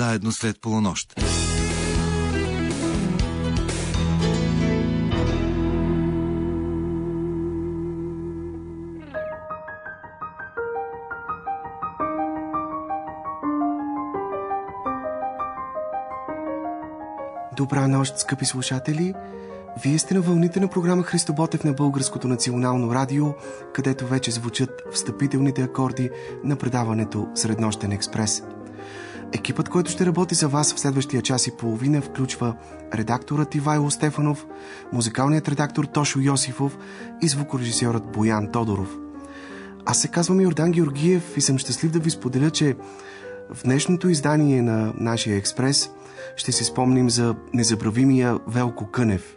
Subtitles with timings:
[0.00, 1.14] заедно след полунощ.
[17.56, 19.14] Добра нощ, скъпи слушатели!
[19.82, 23.26] Вие сте на вълните на програма Христо Ботев на Българското национално радио,
[23.72, 26.10] където вече звучат встъпителните акорди
[26.44, 28.42] на предаването Среднощен експрес.
[29.32, 32.54] Екипът, който ще работи за вас в следващия час и половина, включва
[32.94, 34.46] редакторът Ивайло Стефанов,
[34.92, 36.78] музикалният редактор Тошо Йосифов
[37.22, 38.96] и звукорежисьорът Боян Тодоров.
[39.86, 42.76] Аз се казвам Йордан Георгиев и съм щастлив да ви споделя, че
[43.54, 45.90] в днешното издание на нашия експрес
[46.36, 49.36] ще си спомним за незабравимия Велко Кънев.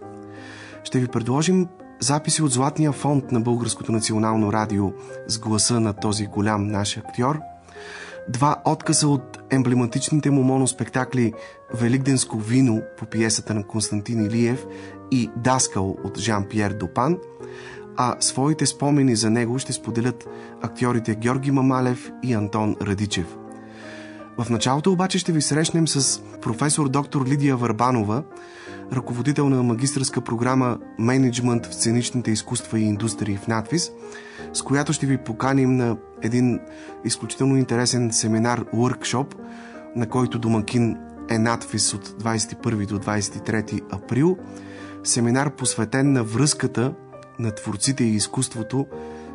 [0.84, 1.68] Ще ви предложим
[2.00, 4.92] записи от Златния фонд на Българското национално радио
[5.28, 7.40] с гласа на този голям наш актьор,
[8.30, 11.34] два отказа от емблематичните му моноспектакли
[11.74, 14.66] Великденско вино по пиесата на Константин Илиев
[15.12, 17.18] и Даскал от Жан-Пьер Допан,
[17.98, 20.28] а своите спомени за него ще споделят
[20.62, 23.38] актьорите Георги Мамалев и Антон Радичев–
[24.38, 28.24] в началото обаче ще ви срещнем с професор доктор Лидия Върбанова,
[28.96, 33.92] ръководител на магистрска програма Менеджмент в сценичните изкуства и индустрии в надвис,
[34.54, 36.60] с която ще ви поканим на един
[37.06, 39.36] изключително интересен семинар-уркшоп,
[39.96, 40.98] на който домакин
[41.30, 44.38] е надвис от 21 до 23 април.
[45.04, 46.94] Семинар посветен на връзката
[47.40, 48.88] на творците и изкуството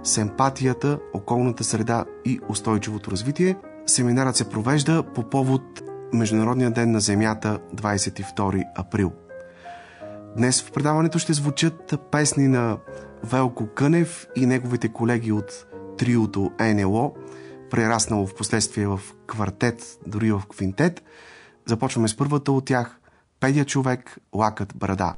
[0.03, 3.57] с емпатията, околната среда и устойчивото развитие–
[3.89, 9.13] Семинарът се провежда по повод Международния ден на Земята 22 април.
[10.37, 12.79] Днес в предаването ще звучат песни на
[13.25, 15.67] Велко Кънев и неговите колеги от
[15.99, 17.15] триото НЛО,
[17.71, 21.03] прераснало в последствие в квартет, дори в квинтет.
[21.67, 23.01] Започваме с първата от тях–
[23.41, 25.15] Педя човек, лакът брада.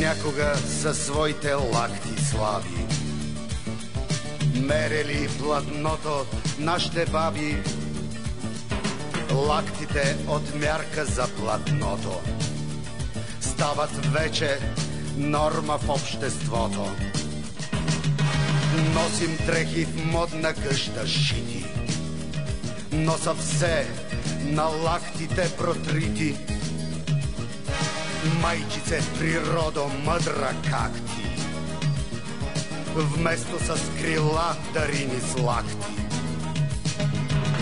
[0.00, 2.86] Някога със своите лакти слави.
[4.54, 6.26] Мерели платното
[6.58, 7.56] нашите баби,
[9.32, 12.20] лактите от мярка за платното
[13.40, 14.58] стават вече
[15.16, 16.84] норма в обществото.
[18.94, 21.64] Носим дрехи в модна къща шити,
[22.92, 23.86] но са все
[24.42, 26.36] на лактите протрити
[28.41, 31.25] майчице природо мъдра как ти.
[32.95, 35.95] Вместо с крила дари ни с лакти.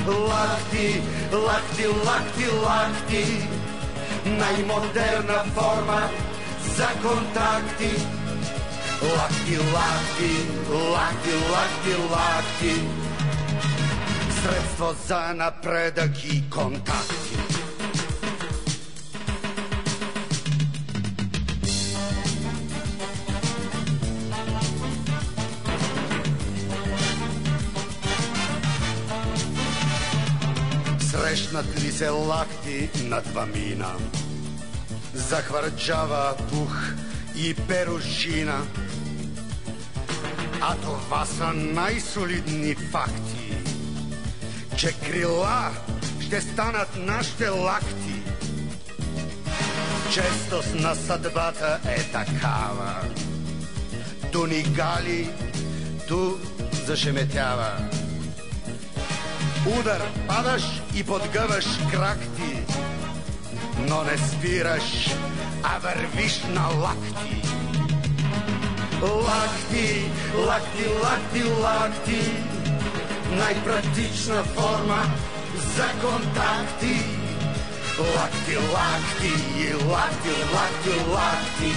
[0.08, 1.02] Лакти,
[1.34, 3.48] лакти, лакти, лакти,
[4.26, 6.10] най-модерна форма
[6.76, 7.92] за контакти.
[9.04, 10.34] Лакти, лакти,
[10.70, 12.82] лакти, лакти, лакти,
[14.42, 17.47] средство за напредък и контакти.
[31.49, 33.93] Срещнат ли се лакти на двамина?
[35.15, 36.77] Захвърчава пух
[37.37, 38.67] и перушина.
[40.61, 43.57] А това са най-солидни факти,
[44.77, 45.71] че крила
[46.21, 48.23] ще станат нашите лакти.
[50.13, 52.97] Честост на съдбата е такава.
[54.33, 55.31] Ту ни гали,
[56.09, 56.31] ту
[56.87, 57.89] зашеметява.
[59.77, 60.63] udar padaš
[60.95, 62.53] i podgavaš krakti,
[63.89, 65.09] no ne spiraš,
[65.65, 67.37] a vrviš na lakti.
[69.03, 70.05] Lakti,
[70.47, 72.23] lakti, lakti, lakti,
[73.39, 75.03] najpraktična forma
[75.77, 76.97] za kontakti.
[78.17, 79.33] Lakti, lakti,
[79.91, 81.73] lakti, lakti, lakti,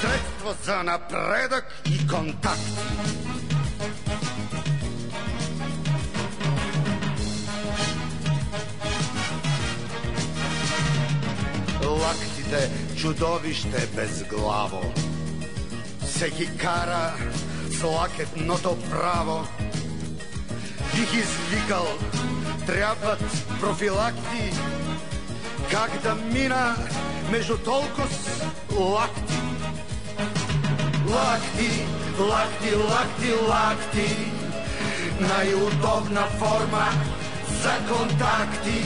[0.00, 3.12] sredstvo za napredak i kontakti.
[12.02, 14.92] Лактите чудовище безглаво.
[16.06, 17.14] Всеки кара
[17.70, 19.46] с лакетното право.
[20.94, 21.86] Бих извикал,
[22.66, 23.20] трябват
[23.60, 24.52] профилакти,
[25.70, 26.76] как да мина
[27.30, 28.08] между толкова
[28.78, 29.34] лакти.
[31.08, 31.70] Лакти,
[32.18, 34.32] лакти, лакти, лакти,
[35.20, 36.88] най-удобна форма
[37.62, 38.84] за контакти.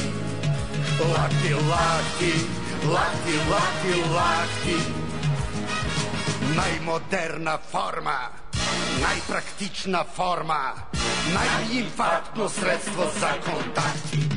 [1.09, 2.47] Лакти, лакти,
[2.93, 4.93] Лахти, лахти, лахти.
[6.57, 8.19] Най-модерна форма,
[9.01, 10.59] най-практична форма,
[11.35, 14.29] най-инфарктно средство за контакти.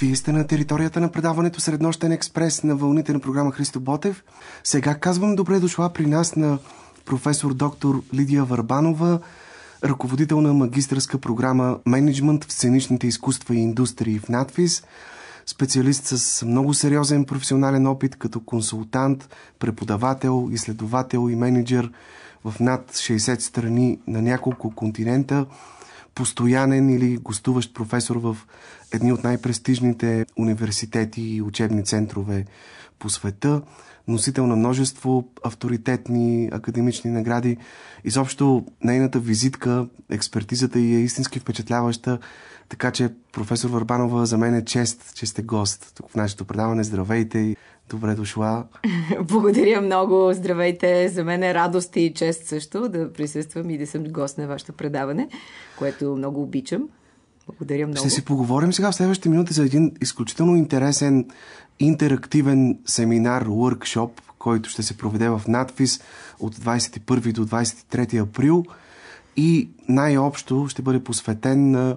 [0.00, 4.24] Вие сте на територията на предаването Среднощен експрес на вълните на програма Христо Ботев.
[4.64, 6.58] Сега казвам добре дошла при нас на
[7.04, 9.20] професор доктор Лидия Върбанова,
[9.84, 14.82] ръководител на магистрска програма Менеджмент в сценичните изкуства и индустрии в надфис,
[15.46, 19.28] специалист с много сериозен професионален опит като консултант,
[19.58, 21.92] преподавател, изследовател и менеджер
[22.44, 25.46] в над 60 страни на няколко континента,
[26.16, 28.36] постоянен или гостуващ професор в
[28.92, 32.44] едни от най-престижните университети и учебни центрове
[32.98, 33.62] по света,
[34.08, 37.56] носител на множество авторитетни академични награди.
[38.04, 42.18] Изобщо нейната визитка, експертизата й е истински впечатляваща,
[42.68, 46.84] така че професор Върбанова, за мен е чест, че сте гост тук в нашето предаване.
[46.84, 47.56] Здравейте и
[47.90, 48.64] добре дошла.
[49.22, 50.32] Благодаря много.
[50.32, 51.08] Здравейте.
[51.08, 54.72] За мен е радост и чест също да присъствам и да съм гост на вашето
[54.72, 55.28] предаване,
[55.78, 56.88] което много обичам.
[57.46, 57.98] Благодаря много.
[57.98, 61.26] Ще си поговорим сега в следващите минути за един изключително интересен
[61.78, 66.00] интерактивен семинар, workshop, който ще се проведе в надфис
[66.38, 68.64] от 21 до 23 април
[69.36, 71.96] и най-общо ще бъде посветен на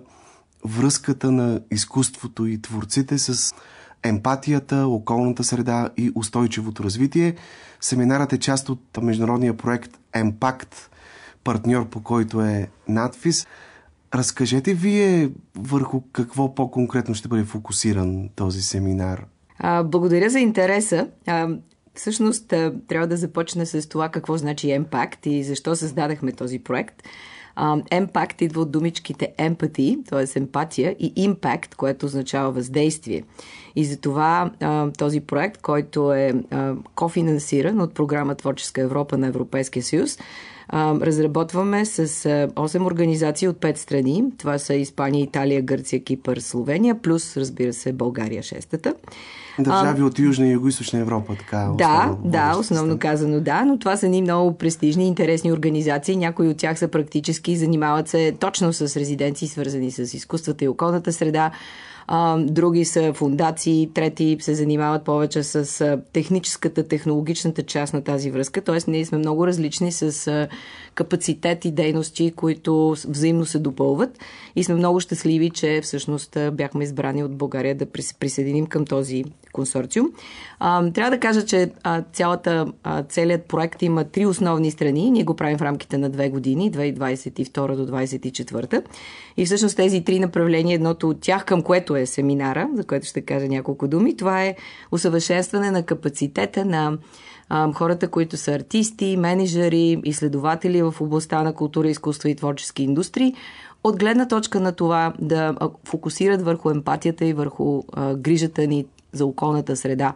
[0.65, 3.53] връзката на изкуството и творците с
[4.04, 7.36] емпатията, околната среда и устойчивото развитие.
[7.81, 10.92] Семинарът е част от международния проект Емпакт,
[11.44, 13.48] партньор по който е надфис.
[14.16, 19.25] Разкажете вие върху какво по-конкретно ще бъде фокусиран този семинар.
[19.60, 21.07] А, благодаря за интереса.
[21.28, 21.50] А,
[21.96, 22.48] всъщност
[22.88, 27.04] трябва да започна с това какво значи Impact и защо създадахме този проект.
[27.60, 30.40] Impact идва от думичките empathy, т.е.
[30.40, 33.24] емпатия, и impact, което означава въздействие.
[33.76, 34.52] И затова
[34.98, 36.34] този проект, който е
[36.96, 40.18] кофинансиран от програма Творческа Европа на Европейския съюз,
[40.74, 44.24] разработваме с 8 организации от 5 страни.
[44.38, 48.94] Това са Испания, Италия, Гърция, Кипър, Словения, плюс, разбира се, България шестата.
[49.60, 51.69] Държави а, от Южна и Юго-Источна Европа, така.
[51.78, 53.00] Да, основно, да, основно сте.
[53.00, 56.16] казано да, но това са ни много престижни, интересни организации.
[56.16, 61.13] Някои от тях са практически, занимават се точно с резиденции, свързани с изкуствата и околната
[61.13, 61.51] среда
[62.12, 68.62] а, други са фундации, трети се занимават повече с техническата, технологичната част на тази връзка.
[68.62, 70.48] Тоест, ние сме много различни с
[71.00, 74.19] капацитет и дейности, които взаимно се допълват
[74.56, 77.86] и сме много щастливи, че всъщност бяхме избрани от България да
[78.19, 80.12] присъединим към този консорциум.
[80.94, 81.72] Трябва да кажа, че
[82.13, 82.66] цялата,
[83.10, 85.12] целият проект има три основни страни.
[85.12, 88.84] Ние го правим в рамките на две години, 2022 до 2024.
[89.38, 93.22] И всъщност тези три направления, едното от тях, към което е семинара, за което ще
[93.22, 94.56] кажа няколко думи, това е
[94.92, 96.98] усъвършенстване на капацитета на
[97.74, 103.34] хората, които са артисти, менеджери, изследователи в областта на култура, изкуство и творчески индустрии,
[103.84, 107.84] от гледна точка на това да фокусират върху емпатията и върху
[108.16, 110.13] грижата ни за околната среда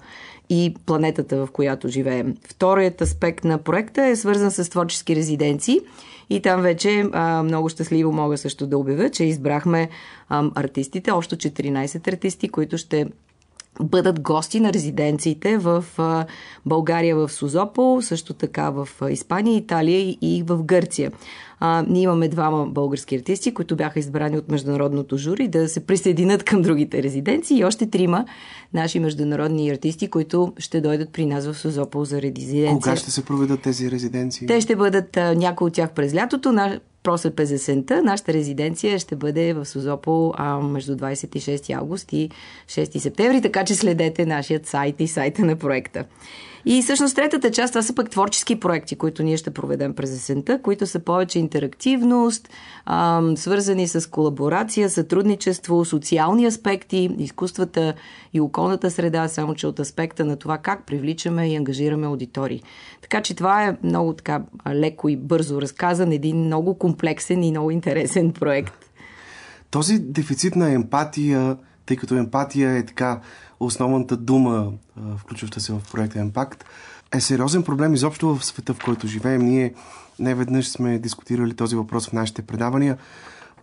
[0.49, 2.35] и планетата, в която живеем.
[2.49, 5.79] Вторият аспект на проекта е свързан с творчески резиденции
[6.29, 9.89] и там вече а, много щастливо мога също да обявя, че избрахме
[10.29, 13.07] а, артистите, още 14 артисти, които ще
[13.81, 15.85] бъдат гости на резиденциите в
[16.65, 21.11] България, в Созопол, също така в Испания, Италия и в Гърция.
[21.59, 26.43] А, ние имаме двама български артисти, които бяха избрани от международното жури да се присъединят
[26.43, 28.25] към другите резиденции и още трима
[28.73, 32.73] наши международни артисти, които ще дойдат при нас в Созопол за резиденция.
[32.73, 34.47] Кога ще се проведат тези резиденции?
[34.47, 36.51] Те ще бъдат някои от тях през лятото.
[36.51, 38.01] На просът през есента.
[38.03, 42.29] Нашата резиденция ще бъде в Созопол а, между 26 август и
[42.67, 46.05] 6 септември, така че следете нашият сайт и сайта на проекта.
[46.65, 50.61] И всъщност третата част, това са пък творчески проекти, които ние ще проведем през есента,
[50.61, 52.49] които са повече интерактивност,
[52.85, 57.93] а, свързани с колаборация, сътрудничество, социални аспекти, изкуствата
[58.33, 62.63] и околната среда, само че от аспекта на това как привличаме и ангажираме аудитории.
[63.01, 67.71] Така че това е много така леко и бързо разказан, един много комплексен и много
[67.71, 68.73] интересен проект.
[69.71, 73.19] Този дефицит на емпатия, тъй като емпатия е така
[73.59, 74.71] основната дума,
[75.17, 76.65] включваща се в проекта Емпакт,
[77.15, 79.41] е сериозен проблем изобщо в света, в който живеем.
[79.41, 79.73] Ние
[80.19, 82.97] не веднъж сме дискутирали този въпрос в нашите предавания.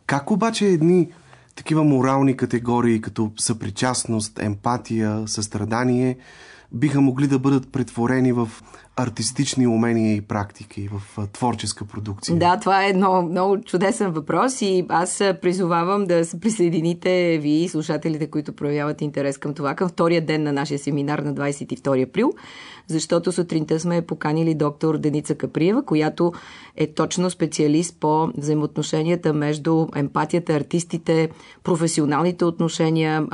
[0.07, 1.09] Как обаче едни
[1.55, 6.17] такива морални категории, като съпричастност, емпатия, състрадание,
[6.73, 8.49] биха могли да бъдат претворени в
[8.97, 12.39] артистични умения и практики в творческа продукция?
[12.39, 18.27] Да, това е много, много чудесен въпрос и аз призовавам да се присъедините ви, слушателите,
[18.27, 22.33] които проявяват интерес към това, към втория ден на нашия семинар на 22 април
[22.87, 26.33] защото сутринта сме поканили доктор Деница Каприева, която
[26.77, 31.29] е точно специалист по взаимоотношенията между емпатията, артистите,
[31.65, 33.27] професионалните отношения,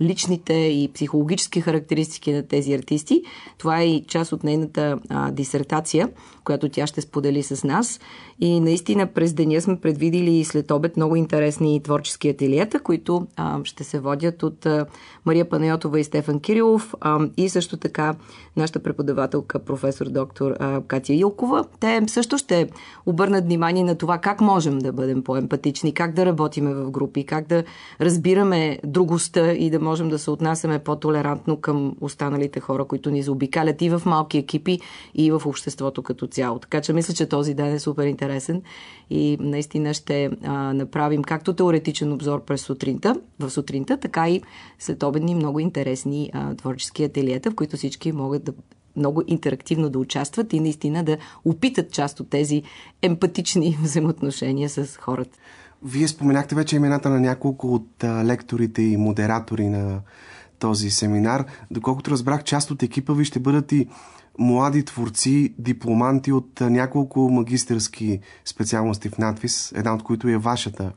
[0.00, 3.22] личните и психологически характеристики на тези артисти.
[3.58, 4.98] Това е и част от нейната
[5.30, 6.08] дисертация,
[6.44, 8.00] която тя ще сподели с нас.
[8.40, 13.84] И наистина през деня сме предвидили след обед много интересни творчески ателиета, които а, ще
[13.84, 14.86] се водят от а,
[15.24, 18.14] Мария Панайотова и Стефан Кирилов а, и също така
[18.56, 21.64] нашата преподавателка професор доктор а, Катя Илкова.
[21.80, 22.68] Те също ще
[23.06, 27.46] обърнат внимание на това как можем да бъдем по-емпатични, как да работиме в групи, как
[27.46, 27.64] да
[28.00, 33.82] разбираме другостта и да можем да се отнасяме по-толерантно към останалите хора, които ни заобикалят
[33.82, 34.80] и в малки екипи,
[35.14, 36.58] и в обществото като цяло.
[36.58, 38.62] Така че мисля, че този ден е супер интересен
[39.10, 44.42] и наистина ще а, направим както теоретичен обзор през сутринта, в сутринта, така и
[44.78, 48.52] след обедни много интересни а, творчески ателиета, в които всички могат да
[48.96, 52.62] много интерактивно да участват и наистина да опитат част от тези
[53.02, 55.38] емпатични взаимоотношения с хората.
[55.84, 60.00] Вие споменахте вече имената на няколко от лекторите и модератори на
[60.58, 61.44] този семинар.
[61.70, 63.88] Доколкото разбрах, част от екипа ви ще бъдат и
[64.38, 70.92] млади творци, дипломанти от няколко магистърски специалности в надвис, една от които е вашата.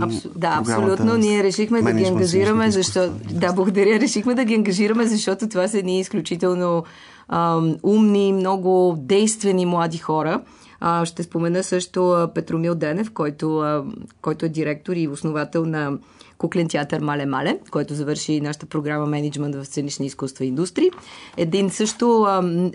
[0.00, 0.28] Абсу...
[0.36, 1.16] Да, абсолютно.
[1.16, 3.12] Ние решихме да ги ангажираме, защото...
[3.32, 4.00] Да, благодаря.
[4.00, 6.84] Решихме да ги ангажираме, защото това са едни изключително
[7.28, 10.40] ам, умни, много действени млади хора.
[10.80, 13.84] А, ще спомена също Петромил Денев, който, а,
[14.22, 15.98] който е директор и основател на
[16.38, 20.90] куклен театър Мале Мале, който завърши нашата програма менеджмент в сценични изкуства и индустрии.
[21.36, 22.26] Един също,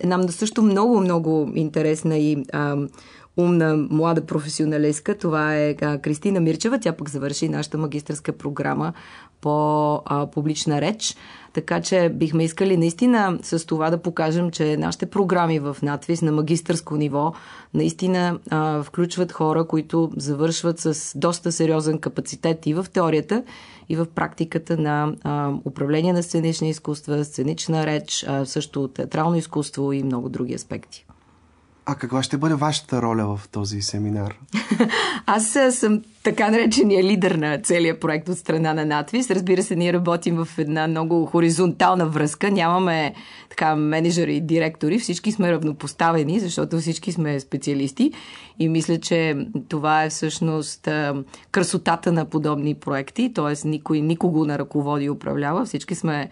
[0.03, 2.45] нам също много, много интересна и
[3.37, 5.17] умна млада професионалистка.
[5.17, 6.79] Това е Кристина Мирчева.
[6.79, 8.93] Тя пък завърши нашата магистрска програма
[9.41, 11.15] по а, публична реч.
[11.53, 16.31] Така че бихме искали наистина с това да покажем, че нашите програми в надвис на
[16.31, 17.33] магистърско ниво
[17.73, 23.43] наистина а, включват хора, които завършват с доста сериозен капацитет и в теорията,
[23.89, 29.93] и в практиката на а, управление на сценични изкуства, сценична реч, а, също театрално изкуство
[29.93, 31.05] и много други аспекти.
[31.85, 34.35] А каква ще бъде вашата роля в този семинар?
[35.25, 39.31] Аз съм така наречения лидер на целият проект от страна на Натвис.
[39.31, 42.51] Разбира се, ние работим в една много хоризонтална връзка.
[42.51, 43.13] Нямаме
[43.49, 44.99] така менеджери и директори.
[44.99, 48.11] Всички сме равнопоставени, защото всички сме специалисти.
[48.59, 50.89] И мисля, че това е всъщност
[51.51, 53.33] красотата на подобни проекти.
[53.33, 55.65] Тоест, никой никого не ръководи и управлява.
[55.65, 56.29] Всички сме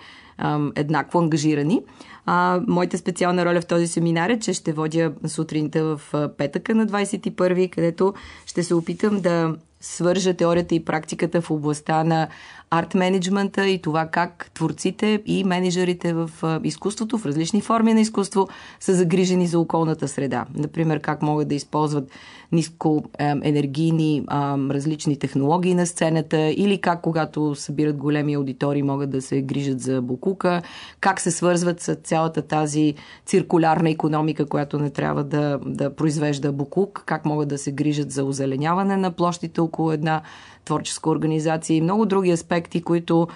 [0.76, 1.82] еднакво ангажирани.
[2.26, 6.88] А, моята специална роля в този семинар е, че ще водя сутринта в петъка на
[6.88, 8.14] 21, където
[8.46, 12.28] ще се опитам да свържа теорията и практиката в областта на
[12.72, 16.30] арт менеджмента и това как творците и менеджерите в
[16.64, 18.48] изкуството, в различни форми на изкуство,
[18.80, 20.46] са загрижени за околната среда.
[20.56, 22.12] Например, как могат да използват
[22.52, 24.24] ниско енергийни
[24.72, 30.02] различни технологии на сцената или как когато събират големи аудитории могат да се грижат за
[30.02, 30.62] букука,
[31.00, 32.94] как се свързват с цялата тази
[33.26, 38.24] циркулярна економика, която не трябва да, да произвежда букук, как могат да се грижат за
[38.24, 40.22] озеленяване на площите около една
[40.66, 43.28] творческа организация и много други аспекти, които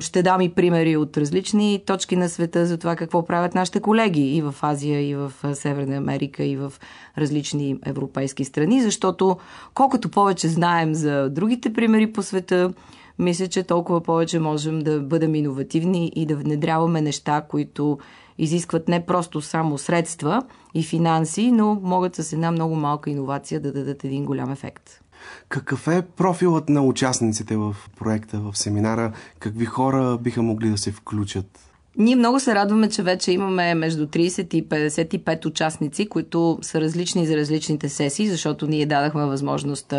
[0.00, 4.36] ще дам и примери от различни точки на света за това какво правят нашите колеги
[4.36, 6.72] и в Азия, и в Северна Америка, и в
[7.18, 9.38] различни европейски страни, защото
[9.74, 12.72] колкото повече знаем за другите примери по света,
[13.18, 17.98] мисля, че толкова повече можем да бъдем иновативни и да внедряваме неща, които
[18.38, 20.42] изискват не просто само средства
[20.74, 25.01] и финанси, но могат с една много малка иновация да дадат един голям ефект.
[25.48, 29.12] Какъв е профилът на участниците в проекта, в семинара?
[29.38, 31.60] Какви хора биха могли да се включат?
[31.98, 37.26] Ние много се радваме, че вече имаме между 30 и 55 участници, които са различни
[37.26, 39.94] за различните сесии, защото ние дадахме възможност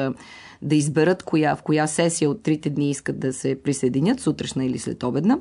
[0.64, 4.80] да изберат коя, в коя сесия от трите дни искат да се присъединят, сутрешна или
[4.80, 5.40] след обедна.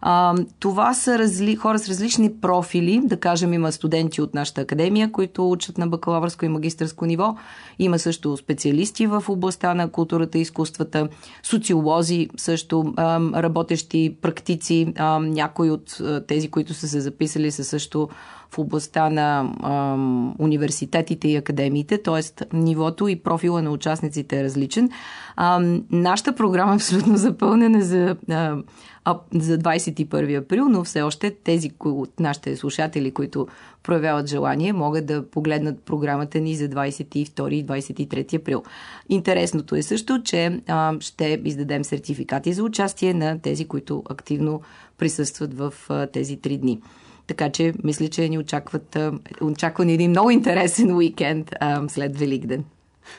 [0.00, 3.00] А, това са разли, хора с различни профили.
[3.04, 7.36] Да кажем, има студенти от нашата академия, които учат на бакалавърско и магистърско ниво.
[7.78, 11.08] Има също специалисти в областта на културата и изкуствата,
[11.42, 14.92] социолози също, а, работещи практици.
[14.96, 18.08] А, някои от тези, които са се записали, са също
[18.54, 19.94] в областта на а,
[20.38, 22.46] университетите и академиите, т.е.
[22.56, 24.90] нивото и профила на участниците е различен.
[25.36, 31.70] А, нашата програма е абсолютно запълнена за, а, за 21 април, но все още тези
[31.84, 33.46] от нашите слушатели, които
[33.82, 38.62] проявяват желание, могат да погледнат програмата ни за 22 и 23 април.
[39.08, 44.60] Интересното е също, че а, ще издадем сертификати за участие на тези, които активно
[44.98, 46.80] присъстват в а, тези три дни.
[47.26, 48.98] Така че мисля, че ни очакват,
[49.40, 52.64] очаква ни един много интересен уикенд а, след Великден.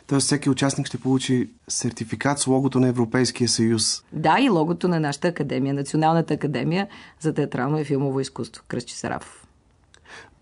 [0.07, 4.03] Тоест всеки участник ще получи сертификат с логото на Европейския съюз.
[4.13, 6.87] Да, и логото на нашата академия, Националната академия
[7.19, 8.63] за театрално и филмово изкуство.
[8.67, 9.47] Кръстчи Сарафов.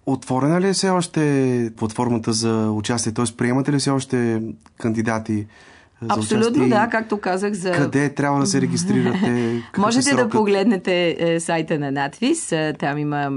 [0.05, 3.13] Отворена ли е все още платформата за участие?
[3.13, 3.25] Т.е.
[3.38, 4.41] приемате ли все още
[4.77, 5.48] кандидати
[6.10, 7.53] Абсолютно да, както казах.
[7.53, 7.72] За...
[7.72, 9.62] Къде трябва да се регистрирате?
[9.77, 12.51] Можете да погледнете е, сайта на Надвис.
[12.51, 13.31] Е, там има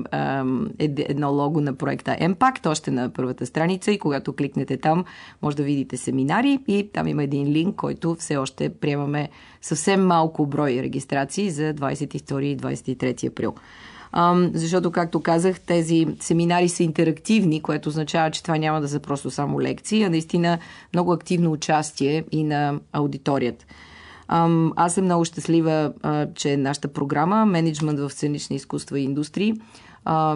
[0.79, 5.05] е, едно лого на проекта Impact, още на първата страница и когато кликнете там,
[5.43, 9.29] може да видите семинари и там има един линк, който все още приемаме
[9.63, 13.55] съвсем малко брой регистрации за 22 и 23 април
[14.55, 19.31] защото, както казах, тези семинари са интерактивни, което означава, че това няма да са просто
[19.31, 20.59] само лекции, а наистина
[20.95, 23.65] много активно участие и на аудиторията.
[24.77, 25.93] Аз съм много щастлива,
[26.35, 29.55] че нашата програма Менеджмент в сценични изкуства и индустрии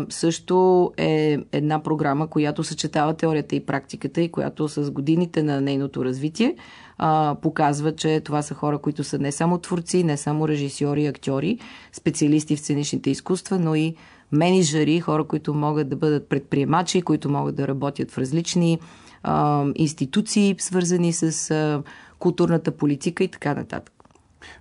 [0.08, 6.04] също е една програма, която съчетава теорията и практиката и която с годините на нейното
[6.04, 6.56] развитие
[7.02, 11.58] а, показва, че това са хора, които са не само творци, не само режисьори, актьори,
[11.92, 13.94] специалисти в сценичните изкуства, но и
[14.32, 18.78] менеджери, хора, които могат да бъдат предприемачи, които могат да работят в различни
[19.22, 21.82] а, институции, свързани с а,
[22.18, 23.94] културната политика и така нататък.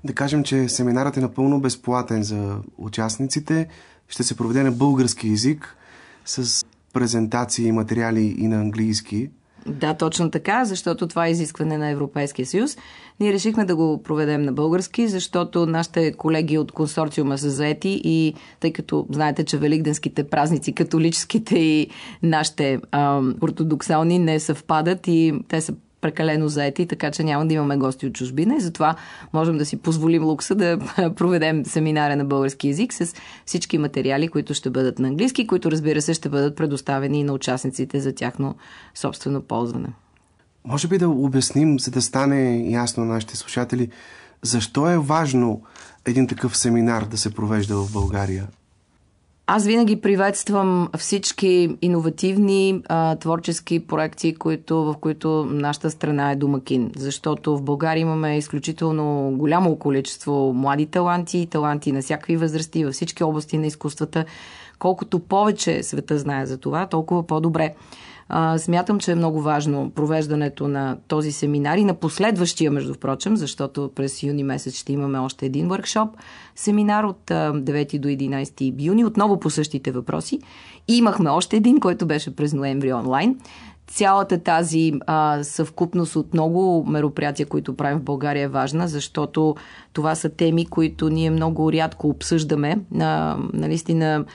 [0.04, 3.68] Да кажем, че семинарът е напълно безплатен за участниците.
[4.08, 5.78] Ще се проведе на български язик
[6.26, 9.30] с презентации и материали и на английски.
[9.70, 12.78] Да, точно така, защото това е изискване на Европейския съюз.
[13.20, 18.34] Ние решихме да го проведем на български, защото нашите колеги от консорциума са заети и
[18.60, 21.90] тъй като знаете, че великденските празници, католическите и
[22.24, 27.78] нашите а, ортодоксални не съвпадат и те са прекалено заети, така че няма да имаме
[27.78, 28.96] гости от чужбина и затова
[29.34, 30.80] можем да си позволим лукса да
[31.16, 33.14] проведем семинара на български язик с
[33.46, 38.00] всички материали, които ще бъдат на английски, които разбира се ще бъдат предоставени на участниците
[38.00, 38.56] за тяхно
[38.96, 39.90] собствено ползване.
[40.66, 43.90] Може би да обясним, за да стане ясно на нашите слушатели,
[44.42, 45.62] защо е важно
[46.06, 48.48] един такъв семинар да се провежда в България?
[49.52, 56.92] Аз винаги приветствам всички иновативни а, творчески проекти, които, в които нашата страна е домакин.
[56.96, 63.24] Защото в България имаме изключително голямо количество млади таланти, таланти на всякакви възрасти, във всички
[63.24, 64.26] области на изкуствата.
[64.80, 67.74] Колкото повече света знае за това, толкова по-добре.
[68.30, 73.38] А, смятам, че е много важно провеждането на този семинар и на последващия, между впрочем,
[73.38, 76.10] защото през юни месец ще имаме още един въркшоп,
[76.56, 80.40] семинар от 9 до 11 юни, отново по същите въпроси.
[80.88, 83.36] И имахме още един, който беше през ноември онлайн
[83.90, 89.56] цялата тази а, съвкупност от много мероприятия, които правим в България е важна, защото
[89.94, 92.80] това са теми, които ние много рядко обсъждаме.
[93.00, 94.26] А, наистина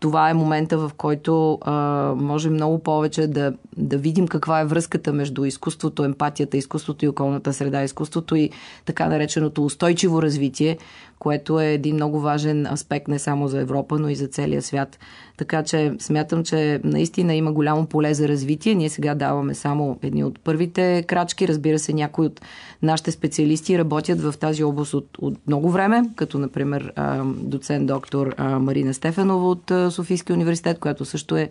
[0.00, 1.72] това е момента, в който а,
[2.16, 7.52] може много повече да, да видим каква е връзката между изкуството, емпатията, изкуството и околната
[7.52, 8.50] среда, изкуството и
[8.84, 10.78] така нареченото устойчиво развитие,
[11.18, 14.98] което е един много важен аспект не само за Европа, но и за целия свят.
[15.36, 18.74] Така че смятам, че наистина има голямо поле за развитие.
[18.74, 21.48] Ние сега даваме само едни от първите крачки.
[21.48, 22.40] Разбира се, някои от
[22.84, 26.92] нашите специалисти работят в тази област от, от много време, като например
[27.26, 31.50] доцент доктор Марина Стефанова от Софийския университет, която също е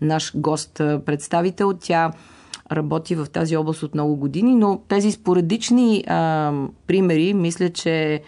[0.00, 1.72] наш гост-представител.
[1.80, 2.12] Тя
[2.72, 6.52] работи в тази област от много години, но тези споредични а,
[6.86, 8.22] примери, мисля, че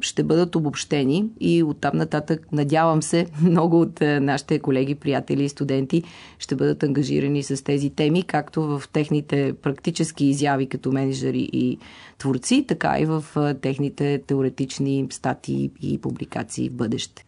[0.00, 6.02] ще бъдат обобщени и оттам нататък, надявам се, много от нашите колеги, приятели и студенти
[6.38, 11.78] ще бъдат ангажирани с тези теми, както в техните практически изяви като менеджери и
[12.18, 13.24] творци, така и в
[13.62, 17.24] техните теоретични статии и публикации в бъдеще.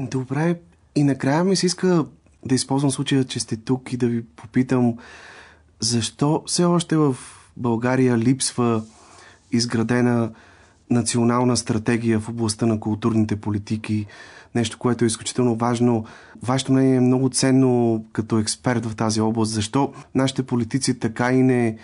[0.00, 0.56] Добре,
[0.96, 2.04] и накрая ми се иска
[2.46, 4.96] да използвам случая, че сте тук и да ви попитам
[5.80, 7.16] защо все още в
[7.56, 8.82] България липсва
[9.52, 10.30] изградена
[10.90, 14.06] национална стратегия в областта на културните политики,
[14.54, 16.04] нещо, което е изключително важно.
[16.42, 19.52] Вашето мнение е много ценно като експерт в тази област.
[19.52, 21.76] Защо нашите политици така и не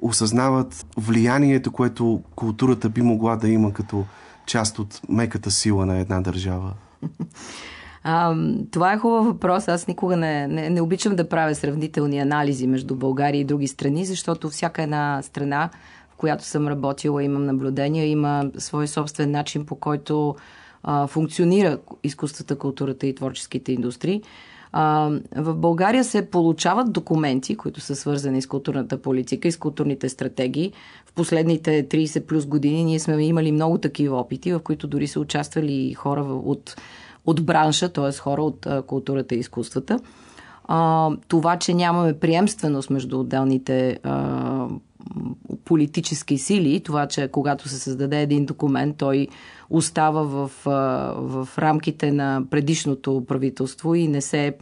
[0.00, 4.04] осъзнават влиянието, което културата би могла да има като
[4.46, 6.72] част от меката сила на една държава?
[8.70, 9.68] Това е хубав въпрос.
[9.68, 14.04] Аз никога не, не, не обичам да правя сравнителни анализи между България и други страни,
[14.04, 15.70] защото всяка една страна,
[16.16, 20.36] която съм работила, имам наблюдения, има свой собствен начин, по който
[20.82, 24.22] а, функционира изкуствата, културата и творческите индустрии.
[24.72, 30.08] А, в България се получават документи, които са свързани с културната политика и с културните
[30.08, 30.72] стратегии.
[31.06, 35.20] В последните 30 плюс години ние сме имали много такива опити, в които дори са
[35.20, 36.76] участвали хора от,
[37.26, 38.12] от бранша, т.е.
[38.12, 40.00] хора от а, културата и изкуствата.
[40.68, 44.68] А, това, че нямаме приемственост между отделните а,
[45.64, 49.28] политически сили, това, че когато се създаде един документ, той
[49.70, 50.50] остава в,
[51.16, 54.54] в рамките на предишното правителство и не се,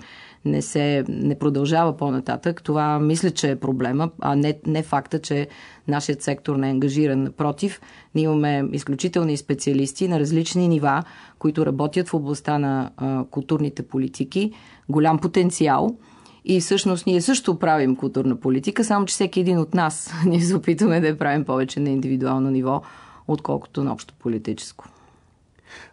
[0.44, 2.62] не се не продължава по-нататък.
[2.62, 5.48] Това мисля, че е проблема, а не, не факта, че
[5.88, 7.22] нашият сектор не е ангажиран.
[7.22, 7.80] Напротив,
[8.14, 11.02] ние имаме изключителни специалисти на различни нива,
[11.38, 14.52] които работят в областта на а, културните политики,
[14.88, 15.96] голям потенциал–
[16.44, 20.56] и всъщност ние също правим културна политика, само че всеки един от нас ние се
[20.56, 22.82] опитваме да я правим повече на индивидуално ниво,
[23.28, 24.84] отколкото на общо политическо.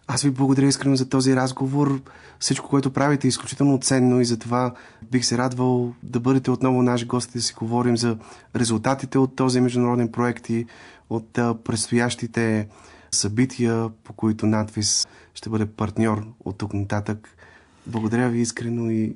[0.08, 2.02] Аз ви благодаря искрено за този разговор.
[2.40, 4.74] Всичко, което правите е изключително ценно и за това
[5.12, 8.18] бих се радвал да бъдете отново наши гости да си говорим за
[8.56, 10.66] резултатите от този международен проект и
[11.10, 12.68] от предстоящите
[13.12, 17.30] събития, по които надвис ще бъде партньор от тук нататък.
[17.88, 19.16] Благодаря ви искрено и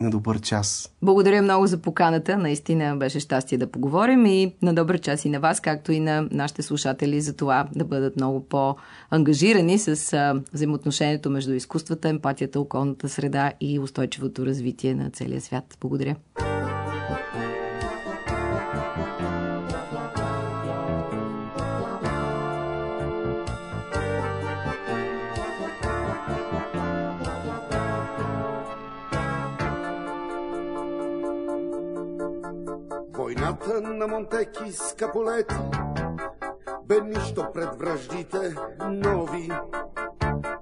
[0.00, 0.90] на добър час.
[1.02, 2.38] Благодаря много за поканата.
[2.38, 6.28] Наистина беше щастие да поговорим и на добър час и на вас, както и на
[6.30, 13.52] нашите слушатели за това да бъдат много по-ангажирани с взаимоотношението между изкуствата, емпатията, околната среда
[13.60, 15.76] и устойчивото развитие на целия свят.
[15.80, 16.16] Благодаря.
[34.02, 35.54] На Монтеки с Каполети
[36.84, 38.54] бе нищо пред враждите
[38.88, 39.50] нови.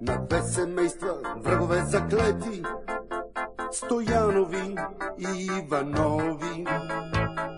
[0.01, 2.63] На две семейства врагове заклети,
[3.73, 4.77] Стоянови
[5.19, 6.67] и Иванови.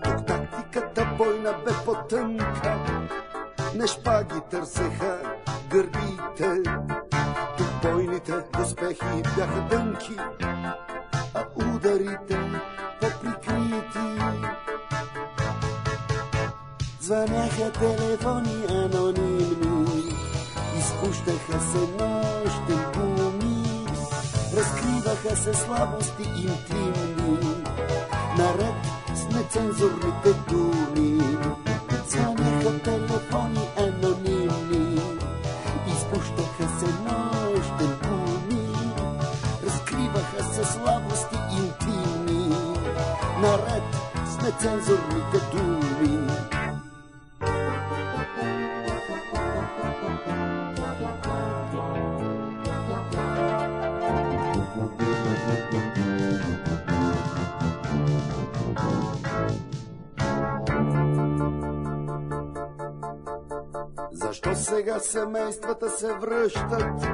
[0.03, 2.77] Тук тактиката бойна бе потънка,
[3.75, 5.19] не шпаги търсеха
[5.69, 6.63] гърдите.
[7.57, 10.17] Тук бойните успехи бяха дънки,
[11.33, 12.39] а ударите
[17.03, 20.15] Звъняха телефони анонимни,
[20.79, 23.99] изпущаха се нощен помис,
[24.57, 27.63] разкриваха се слабости интимни,
[28.37, 28.75] наред
[29.15, 31.62] с нецензурните думи.
[65.13, 67.07] Семействата се връщат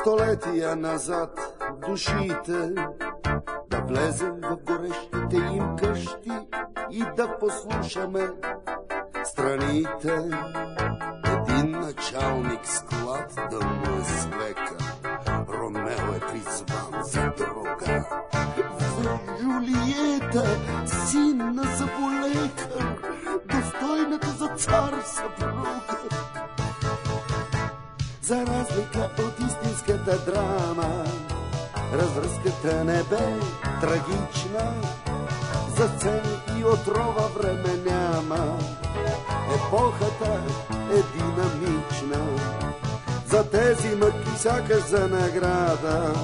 [0.00, 1.40] столетия назад
[1.86, 2.74] душите?
[3.70, 6.32] Да влезем в горещите им къщи
[6.90, 8.28] и да послушаме
[9.24, 10.18] страните.
[11.24, 14.76] Един началник склад да му е свека,
[15.48, 18.04] Ромео е призван за друга.
[19.00, 20.44] За Жулиета,
[20.86, 22.96] сина за болекар,
[23.44, 26.19] достойната за цар съпруга.
[28.30, 31.04] За разлика от истинската драма,
[31.92, 33.38] развръзката не бе
[33.80, 34.72] трагична,
[35.76, 38.58] за сцени и отрова време няма.
[39.54, 40.40] Епохата
[40.92, 42.38] е динамична,
[43.26, 46.14] за тези мъки сякаш за награда.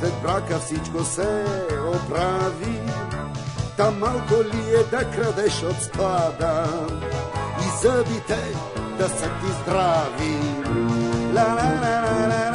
[0.00, 1.44] След брака всичко се
[1.94, 2.80] оправи,
[3.76, 6.66] там малко ли е да крадеш от склада
[7.60, 8.54] и зъбите
[8.98, 11.05] да са ти здрави.
[11.36, 12.45] la la la la la.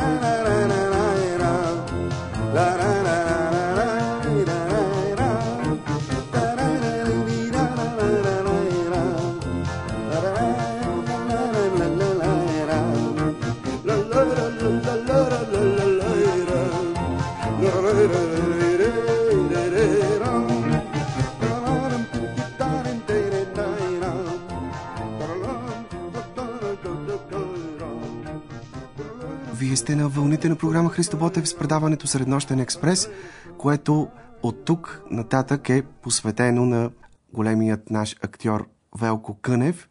[29.89, 33.10] На вълните на програма Христо Ботев с предаването Среднощен експрес,
[33.58, 34.08] което
[34.44, 36.91] от тук нататък е посветено на
[37.34, 38.67] големият наш актьор
[39.00, 39.89] Велко Кънев.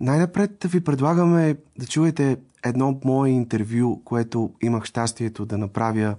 [0.00, 6.14] Най-напред ви предлагаме да чуете едно мое интервю, което имах щастието да направя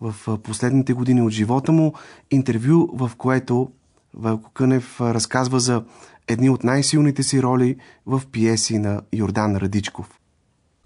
[0.00, 1.94] в последните години от живота му.
[2.30, 3.70] Интервю, в което
[4.18, 5.84] Велко Кънев разказва за
[6.28, 10.20] едни от най-силните си роли в пиеси на Йордан Радичков.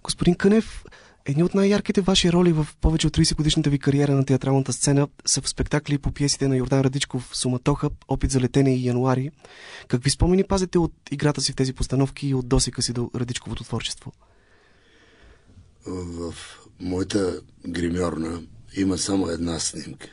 [0.03, 0.85] Господин Кънев,
[1.29, 5.07] едни от най-ярките ваши роли в повече от 30 годишната ви кариера на театралната сцена
[5.25, 9.31] са в спектакли по пиесите на Йордан Радичков Суматоха, Опит за летене и Януари.
[9.87, 13.63] Какви спомени пазите от играта си в тези постановки и от досека си до Радичковото
[13.63, 14.11] творчество?
[15.85, 16.35] В
[16.79, 18.41] моята гримьорна
[18.75, 20.07] има само една снимка.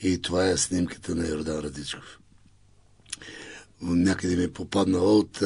[0.00, 2.18] И това е снимката на Йордан Радичков.
[3.82, 5.42] Някъде ми е попаднала от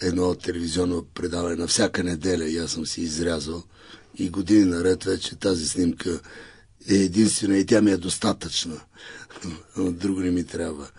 [0.00, 3.62] едно телевизионно предаване на всяка неделя и аз съм си изрязал.
[4.18, 6.20] И години наред вече тази снимка
[6.90, 8.80] е единствена и тя ми е достатъчна.
[9.76, 10.90] Друго не ми трябва.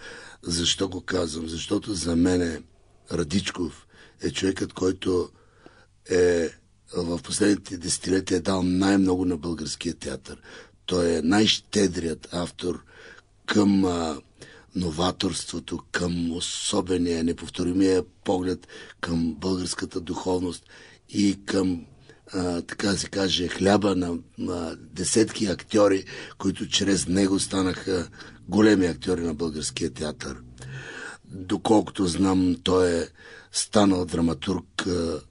[0.44, 1.48] Защо го казвам?
[1.48, 2.64] Защото за мен
[3.12, 3.88] Радичков
[4.22, 5.30] е човекът, който
[6.10, 6.50] е
[6.98, 10.42] в последните десетилетия е дал най-много на българския театър.
[10.86, 12.84] Той е най-щедрият автор
[13.46, 14.22] към а,
[14.76, 18.68] новаторството, към особения, неповторимия поглед
[19.02, 20.64] към българската духовност
[21.10, 21.86] и към
[22.34, 26.06] а, така се каже, хляба на, на десетки актьори,
[26.38, 28.08] които чрез него станаха
[28.48, 30.38] големи актьори на българския театър.
[31.26, 33.08] Доколкото знам, той е
[33.52, 35.22] станал драматург а,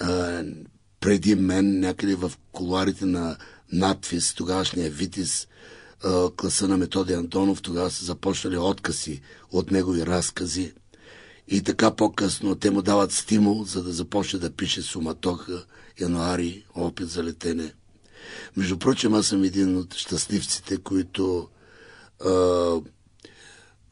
[0.00, 0.44] а,
[1.00, 3.36] преди мен, някъде в колуарите на
[3.72, 5.48] надфис, тогавашния Витис,
[6.36, 9.20] класа на Методи Антонов, тогава са започнали откази
[9.52, 10.72] от негови разкази.
[11.48, 15.64] И така по-късно те му дават стимул, за да започне да пише Суматоха,
[16.00, 17.72] Януари, опит за летене.
[18.56, 21.48] Между прочим, аз съм един от щастливците, които
[22.24, 22.74] а,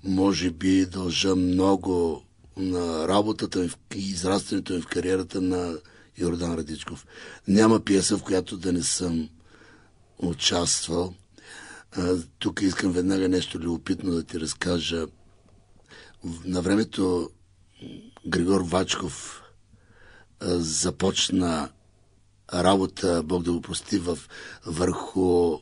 [0.04, 2.22] може би дължа много
[2.56, 5.78] на работата и израстването ми в кариерата на
[6.18, 7.06] Йордан Радичков.
[7.48, 9.28] Няма пиеса, в която да не съм
[10.18, 11.14] участвал.
[11.92, 15.06] А, тук искам веднага нещо любопитно да ти разкажа.
[16.44, 17.30] На времето
[18.26, 19.42] Григор Вачков
[20.40, 21.68] а, започна
[22.54, 24.18] работа, Бог да го прости, в,
[24.66, 25.58] върху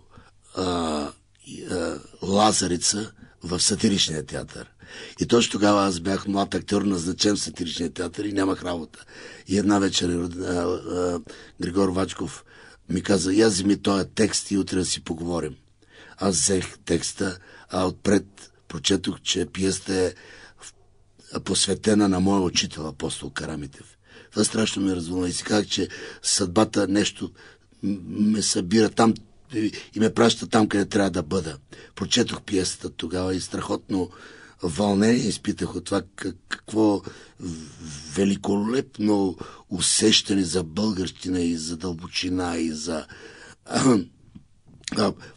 [0.56, 1.12] а, а,
[2.22, 4.70] Лазарица в сатиричния театър.
[5.20, 9.04] И точно тогава аз бях млад актьор, назначен в сатиричния театър и нямах работа.
[9.48, 11.20] И една вечер а, а,
[11.60, 12.44] Григор Вачков
[12.88, 15.56] ми каза, я вземи този текст и утре да си поговорим.
[16.16, 20.14] Аз взех текста, а отпред прочетох, че пиеста е
[21.44, 23.93] посветена на моя учител, апостол Карамитев.
[24.34, 25.88] Това страшно ме развълна и си казах, че
[26.22, 27.30] съдбата нещо
[28.08, 29.14] ме събира там
[29.94, 31.58] и ме праща там, къде трябва да бъда.
[31.94, 34.10] Прочетох пиесата тогава и страхотно
[34.62, 36.02] вълнение изпитах от това
[36.48, 37.02] какво
[38.14, 39.36] великолепно
[39.70, 43.06] усещане за българщина и за дълбочина и за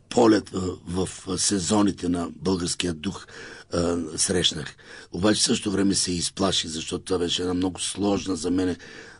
[0.10, 0.50] полет
[0.88, 3.28] в сезоните на българския дух
[4.16, 4.76] срещнах.
[5.12, 8.76] Обаче също време се изплаши, защото това беше една много сложна за мен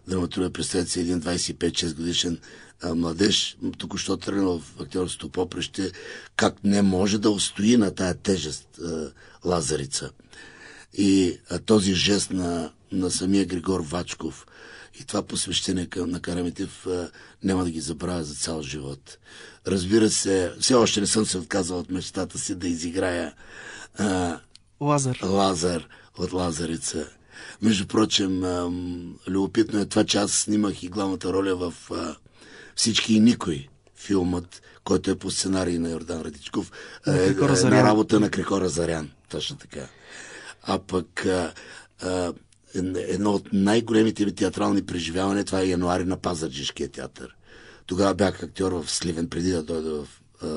[0.08, 0.50] драматурга.
[0.50, 2.40] Представете си един 25-6 годишен
[2.86, 5.92] младеж, току-що тръгнал в актьорското попреще,
[6.36, 8.80] как не може да устои на тая тежест
[9.46, 10.10] Лазарица.
[10.94, 14.48] И този жест на, на самия Григор Вачков
[15.00, 17.12] и това посвещение към, на Карамитив а,
[17.44, 19.18] няма да ги забравя за цял живот.
[19.68, 23.34] Разбира се, все още не съм се отказал от мечтата си да изиграя
[23.98, 24.40] а,
[24.82, 25.20] Лазар.
[25.24, 27.10] Лазар от Лазарица.
[27.62, 28.72] Между прочим, а,
[29.28, 32.16] любопитно е това, че аз снимах и главната роля в а,
[32.78, 36.72] Всички и никой филмът, който е по сценарий на Йордан Радичков,
[37.08, 39.10] на, е, е на работа на Крикора Зарян.
[39.30, 39.88] Точно така.
[40.64, 41.54] А пък а,
[42.02, 42.34] а,
[42.76, 47.36] едно от най-големите ми театрални преживявания, това е януари на Пазарджишкия театър.
[47.86, 50.08] Тогава бях актьор в Сливен, преди да дойда в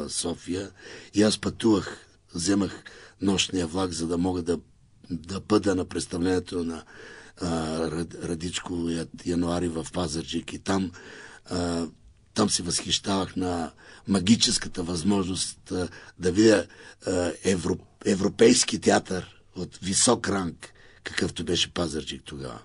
[0.09, 0.71] София.
[1.15, 2.83] И аз пътувах, вземах
[3.23, 4.59] нощния влак, за да мога да,
[5.11, 6.83] да бъда на представлението на
[7.41, 7.91] а,
[8.23, 8.89] Радичко
[9.27, 10.53] януари в Пазарджик.
[10.53, 10.91] И там
[11.51, 11.87] а,
[12.35, 13.73] там се възхищавах на
[14.09, 16.67] магическата възможност а, да видя
[17.07, 20.73] а, евро, европейски театър от висок ранг,
[21.05, 22.59] какъвто беше Пазарджик тогава.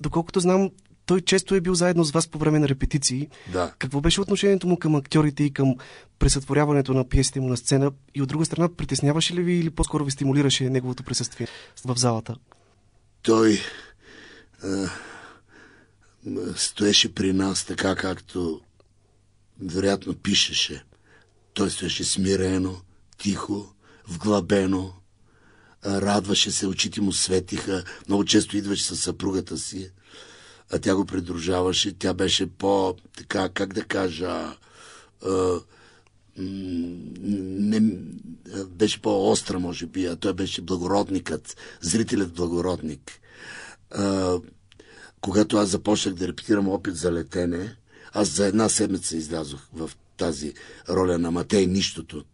[0.00, 0.70] Доколкото знам,
[1.06, 3.28] той често е бил заедно с вас по време на репетиции.
[3.52, 3.74] Да.
[3.78, 5.76] Какво беше отношението му към актьорите и към
[6.18, 7.92] пресътворяването на пиесите му на сцена?
[8.14, 11.46] И от друга страна, притесняваше ли ви или по-скоро ви стимулираше неговото присъствие
[11.84, 12.36] в залата?
[13.22, 13.60] Той
[14.64, 14.88] а,
[16.56, 18.60] стоеше при нас така, както
[19.62, 20.84] вероятно пишеше.
[21.54, 22.80] Той стоеше смирено,
[23.18, 23.74] тихо,
[24.08, 24.92] вглъбено,
[25.86, 29.90] радваше се, очите му светиха, много често идваше със съпругата си,
[30.72, 34.56] а тя го придружаваше, тя беше по, така, как да кажа,
[35.26, 35.60] а,
[36.36, 37.80] не,
[38.68, 43.12] беше по-остра, може би, а той беше благородникът, зрителят благородник.
[43.90, 44.38] А,
[45.20, 47.76] когато аз започнах да репетирам опит за летене,
[48.12, 50.54] аз за една седмица излязох в тази
[50.88, 52.24] роля на Матей Нищото.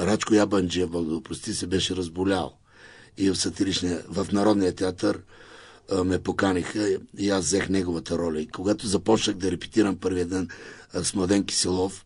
[0.00, 2.52] Рачко Ябанджия, Богдопрости, се беше разболял.
[3.18, 5.20] И в сатиричния, в Народния театър
[5.92, 8.40] а, ме поканиха и аз взех неговата роля.
[8.40, 10.48] И когато започнах да репетирам първия ден
[10.94, 12.04] а, с Младен Киселов,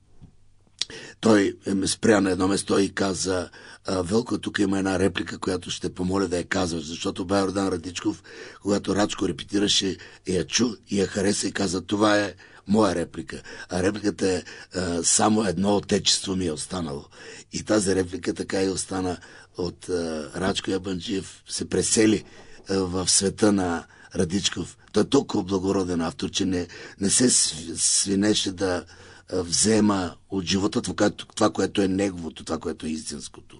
[1.20, 3.50] той ме спря на едно место и каза,
[3.88, 8.22] Вълко, тук има една реплика, която ще помоля да я казваш, защото Байордан Радичков,
[8.62, 9.96] когато Рачко репетираше,
[10.28, 12.34] я чу и я хареса и каза, това е
[12.68, 13.42] моя реплика.
[13.68, 14.42] А репликата е
[14.74, 17.04] а, само едно отечество ми е останало.
[17.52, 19.18] И тази реплика така и остана
[19.56, 22.24] от а, Рачко Ябанджиев, се пресели
[22.68, 23.84] а, в света на
[24.16, 24.78] Радичков.
[24.92, 26.66] Той е толкова благороден автор, че не,
[27.00, 27.30] не се
[27.76, 28.84] свинеше да
[29.32, 33.58] взема от живота това, това, което е неговото, това, което е истинското.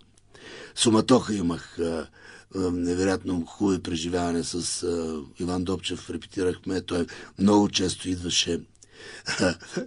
[0.75, 1.79] Суматоха имах
[2.55, 4.87] невероятно хубави преживяване с
[5.41, 6.11] Иван Добчев.
[6.11, 6.81] Репетирахме.
[6.81, 7.07] Той
[7.39, 8.61] много често идваше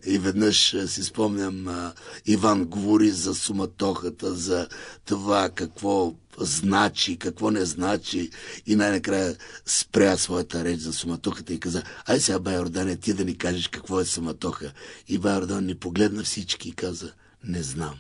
[0.06, 1.92] и веднъж си спомням,
[2.26, 4.68] Иван говори за суматохата, за
[5.06, 8.30] това какво значи, какво не значи
[8.66, 13.38] и най-накрая спря своята реч за суматохата и каза, ай сега, Байордане, ти да ни
[13.38, 14.74] кажеш какво е суматоха.
[15.08, 17.96] И Байордан ни погледна всички и каза, не знам.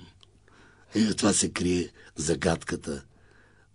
[0.96, 3.04] И в това се крие загадката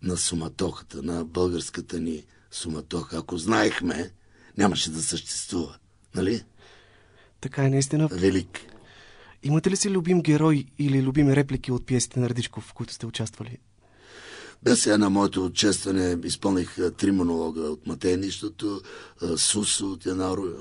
[0.02, 3.18] на суматохата, на българската ни суматоха.
[3.18, 4.10] Ако знаехме,
[4.58, 5.76] нямаше да съществува.
[6.14, 6.44] Нали?
[7.46, 8.08] Така е наистина.
[8.12, 8.60] Велик.
[9.42, 13.06] Имате ли си любим герой или любими реплики от пиесите на Радичков, в които сте
[13.06, 13.58] участвали?
[14.62, 18.80] Да, сега на моето отчестване изпълних три монолога от Матей Нищото,
[19.36, 20.06] Сусо от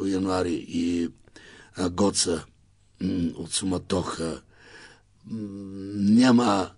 [0.06, 1.10] януари и
[1.92, 2.46] Гоца
[3.36, 4.42] от Суматоха.
[5.96, 6.72] Няма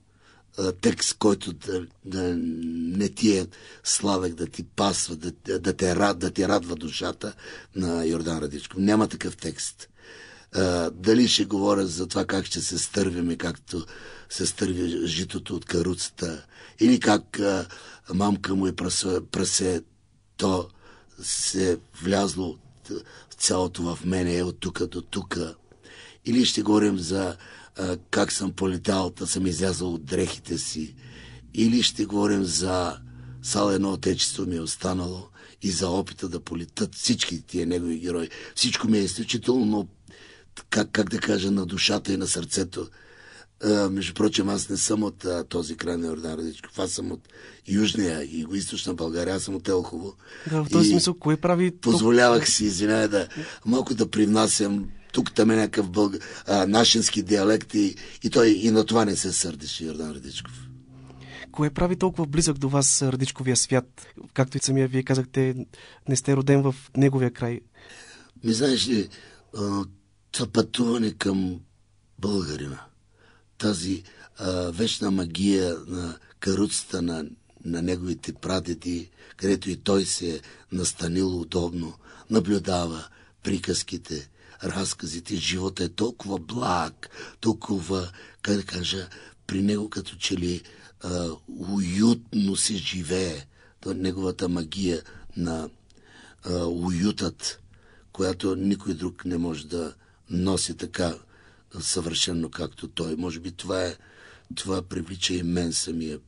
[0.81, 3.47] текст, който да, да не ти е
[3.83, 7.33] сладък, да ти пасва, да, да, те, да ти радва душата
[7.75, 8.79] на Йордан Радичков.
[8.79, 9.89] Няма такъв текст.
[10.93, 13.85] Дали ще говоря за това как ще се стървиме, както
[14.29, 16.45] се стърви житото от каруцата,
[16.79, 17.67] или как а,
[18.13, 19.81] мамка му е прасе, прасе,
[20.37, 20.69] то
[21.21, 22.57] се влязло
[23.37, 25.37] цялото в мене е от тук до тук.
[26.25, 27.37] Или ще говорим за
[27.77, 30.95] а, как съм полетял, да съм излязъл от дрехите си.
[31.53, 32.97] Или ще говорим за
[33.41, 35.29] сало едно отечество ми е останало
[35.61, 38.29] и за опита да полетат всички тия негови герои.
[38.55, 39.87] Всичко ми е изключително,
[40.69, 42.87] как, как да кажа, на душата и на сърцето.
[43.63, 46.79] А, между прочим, аз не съм от а, този край на Йордан Радичков.
[46.79, 47.27] Аз съм от
[47.67, 49.35] Южния и Юго-Источна България.
[49.35, 50.13] Аз съм от Елхово.
[50.49, 51.71] Да, в този и смисъл, кое прави...
[51.71, 53.27] Позволявах си, извинявай, да
[53.65, 56.15] малко да привнасям тук там е някакъв бълг...
[56.47, 60.53] а, нашински диалект и, и той и на това не се сърдеше Йордан Радичков.
[61.51, 64.07] Кое прави толкова близък до вас Радичковия свят?
[64.33, 65.55] Както и самия вие казахте,
[66.09, 67.59] не сте роден в неговия край.
[68.43, 69.09] Ми знаеш ли,
[70.37, 71.59] това пътуване към
[72.19, 72.79] българина,
[73.57, 74.03] тази
[74.37, 77.25] а, вечна магия на каруцата на,
[77.65, 80.39] на неговите прадеди, където и той се е
[80.71, 81.93] настанил удобно,
[82.29, 83.07] наблюдава
[83.43, 84.29] приказките,
[84.63, 89.09] разказите, живота е толкова благ, толкова, как да кажа,
[89.47, 90.61] при него като че ли
[91.03, 93.45] а, уютно се живее.
[93.79, 95.01] То неговата магия
[95.37, 95.69] на
[96.43, 97.61] а, уютът,
[98.11, 99.93] която никой друг не може да
[100.29, 101.15] носи така
[101.79, 103.15] съвършенно както той.
[103.15, 103.95] Може би това е
[104.55, 106.19] това привлича и мен самия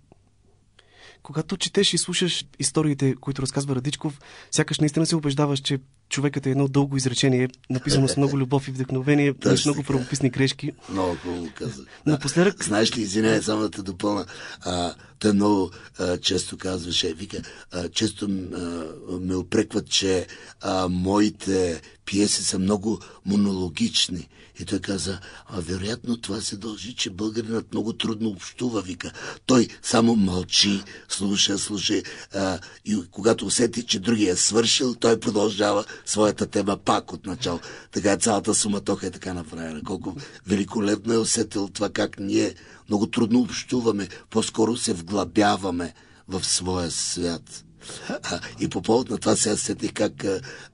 [1.24, 4.20] когато четеш и слушаш историите, които разказва Радичков,
[4.52, 8.72] сякаш наистина се убеждаваш, че човекът е едно дълго изречение, написано с много любов и
[8.72, 10.72] вдъхновение, с много правописни грешки.
[10.90, 11.86] Много хубаво каза.
[12.06, 12.64] Напоследък...
[12.64, 14.26] Знаеш ли, извинявай, само да те допълна.
[14.62, 20.28] А, той много а, често казваше, вика, а, често а, ме опрекват, че
[20.62, 24.30] а, моите пиеси са много монологични.
[24.60, 29.12] И той каза, а вероятно това се дължи, че българинът много трудно общува, вика.
[29.46, 32.02] Той само мълчи, слуша, слуша.
[32.36, 37.60] А, и когато усети, че другия е свършил, той продължава своята тема пак от начало.
[37.92, 39.82] Така цялата суматоха е така направена.
[39.84, 40.16] Колко
[40.48, 42.56] великолепно е усетил това как ние
[42.90, 45.94] много трудно общуваме, по-скоро се вглъбяваме
[46.28, 47.66] в своя свят.
[48.10, 50.26] А, и по повод на това сега сетих как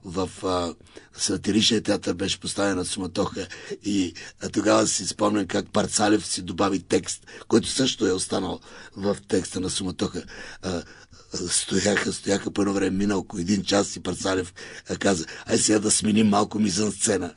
[0.04, 0.30] в
[1.16, 3.46] сатиричния театър беше поставена суматоха
[3.84, 4.14] и
[4.52, 8.60] тогава си спомням как Парцалев си добави текст, който също е останал
[8.96, 10.22] в текста на суматоха.
[11.50, 14.54] Стояха, стояха по едно време, мина около един час и Парцалев
[14.98, 17.34] каза, ай сега да сменим малко мизън сцена.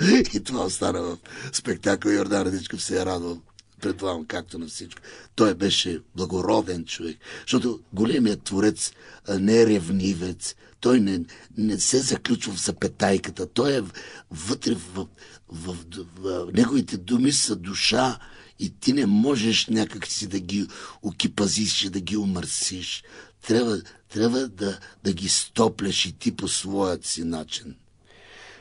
[0.34, 1.18] и това остана в
[1.52, 2.10] спектакъл.
[2.10, 3.42] Йордан Радичков се е радвал
[3.84, 5.02] предполагам, както на всичко.
[5.34, 8.92] Той беше благороден човек, защото големият творец
[9.38, 11.24] не е ревнивец, той не,
[11.58, 13.82] не се заключва в запетайката, той е
[14.30, 15.06] вътре в, в,
[15.48, 15.76] в,
[16.18, 18.18] в, неговите думи са душа
[18.58, 20.66] и ти не можеш някак си да ги
[21.02, 23.04] окипазиш и да ги умърсиш.
[23.46, 27.74] Трябва, трябва да, да ги стопляш и ти по своят си начин.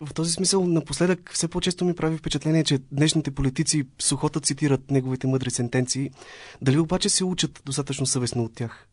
[0.05, 5.27] В този смисъл, напоследък все по-често ми прави впечатление, че днешните политици сухота цитират неговите
[5.27, 6.11] мъдри сентенции.
[6.61, 8.87] Дали обаче се учат достатъчно съвестно от тях?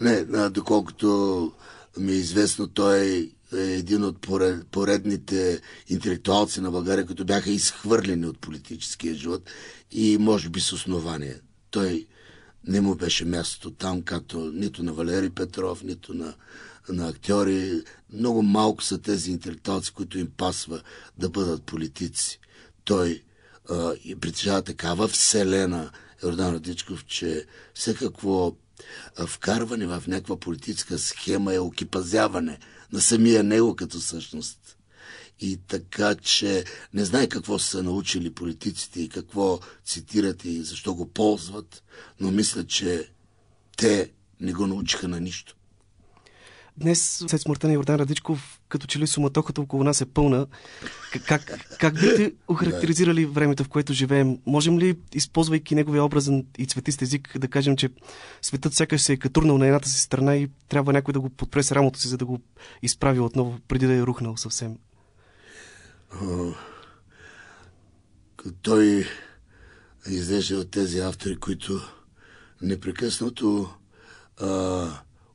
[0.00, 1.52] Не, доколкото
[1.98, 4.28] ми е известно, той е един от
[4.70, 9.50] поредните интелектуалци на България, които бяха изхвърлени от политическия живот
[9.92, 11.36] и може би с основание.
[11.70, 12.06] Той
[12.66, 16.34] не му беше мястото там, като нито на Валери Петров, нито на
[16.88, 17.82] на актьори.
[18.12, 20.82] Много малко са тези интелектуалци, които им пасва
[21.18, 22.40] да бъдат политици.
[22.84, 23.22] Той
[23.70, 25.90] а, и притежава такава вселена,
[26.24, 28.56] Йордан Радичков, че всекакво
[29.26, 32.58] вкарване в някаква политическа схема е окипазяване
[32.92, 34.76] на самия него като същност.
[35.40, 36.64] И така, че
[36.94, 41.82] не знае какво са научили политиците и какво цитират и защо го ползват,
[42.20, 43.08] но мисля, че
[43.76, 45.56] те не го научиха на нищо.
[46.76, 50.46] Днес, след смъртта на Йордан Радичков, като че ли суматохата около нас е пълна,
[51.26, 54.38] как, как бихте охарактеризирали времето, в което живеем?
[54.46, 57.88] Можем ли, използвайки неговия образен и цветист език, да кажем, че
[58.42, 61.62] светът сякаш се е катурнал на едната си страна и трябва някой да го подпре
[61.62, 62.40] с рамото си, за да го
[62.82, 64.76] изправи отново, преди да е рухнал съвсем?
[68.62, 69.06] той
[70.06, 71.80] излезе от тези автори, които
[72.62, 73.70] непрекъснато
[74.40, 74.88] а,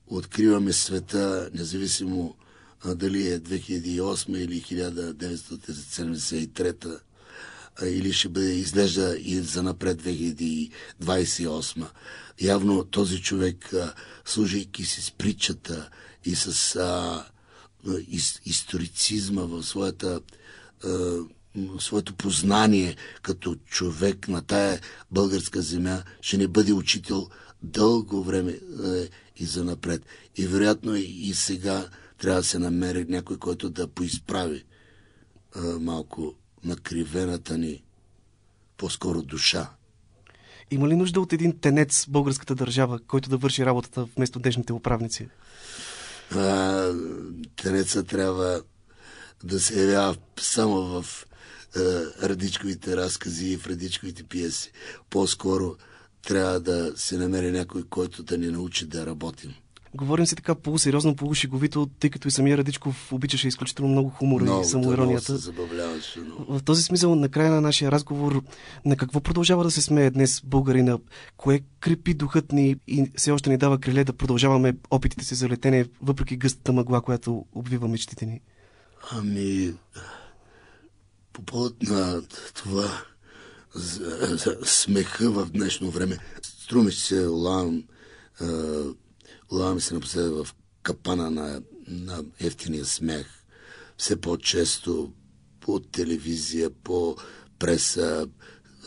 [0.10, 2.36] откриваме света, независимо
[2.84, 7.00] а, дали е 2008 или 1973
[7.82, 11.86] а, или ще бъде изглежда и за напред 2028.
[12.42, 13.94] Явно този човек, а,
[14.26, 15.90] служайки си с притчата
[16.26, 17.26] и с а,
[18.08, 20.22] ис, историцизма в своята
[20.84, 21.18] а,
[21.80, 24.80] своето познание като човек на тая
[25.12, 27.30] българска земя, ще не бъде учител
[27.64, 28.60] дълго време е,
[29.38, 30.06] и за напред.
[30.38, 34.58] И вероятно и, сега трябва да се намери някой, който да поизправи
[35.56, 36.34] е, малко
[36.64, 37.84] накривената ни,
[38.78, 39.70] по-скоро душа.
[40.72, 45.28] Има ли нужда от един тенец българската държава, който да върши работата вместо днешните управници?
[46.36, 46.94] А,
[47.56, 48.62] тенеца трябва
[49.44, 51.26] да се явява само в
[51.76, 51.80] а,
[52.30, 54.72] радичковите разкази и в радичковите пиеси.
[55.10, 55.76] По-скоро
[56.24, 59.54] трябва да се намери някой, който да ни научи да работим.
[59.94, 64.62] Говорим си така полусериозно, полушеговито, тъй като и самия Радичков обичаше изключително много хумора много,
[64.62, 65.38] и самоиронията.
[66.50, 68.44] В този смисъл, на края на нашия разговор,
[68.86, 70.98] на какво продължава да се смее днес българина?
[71.38, 75.50] Кое крепи духът ни и все още ни дава криле да продължаваме опитите си за
[75.50, 78.42] летене, въпреки гъстата мъгла, която обвива мечтите ни?
[79.12, 79.74] Ами,
[81.34, 82.22] по повод на
[82.54, 83.02] това,
[83.76, 86.18] за, за смеха в днешно време.
[86.42, 87.84] Струмиш се, лавам,
[89.52, 93.28] лавам се напоследък в капана на, на ефтиния смех.
[93.98, 95.14] Все по-често
[95.60, 97.16] по телевизия, по
[97.60, 98.28] преса,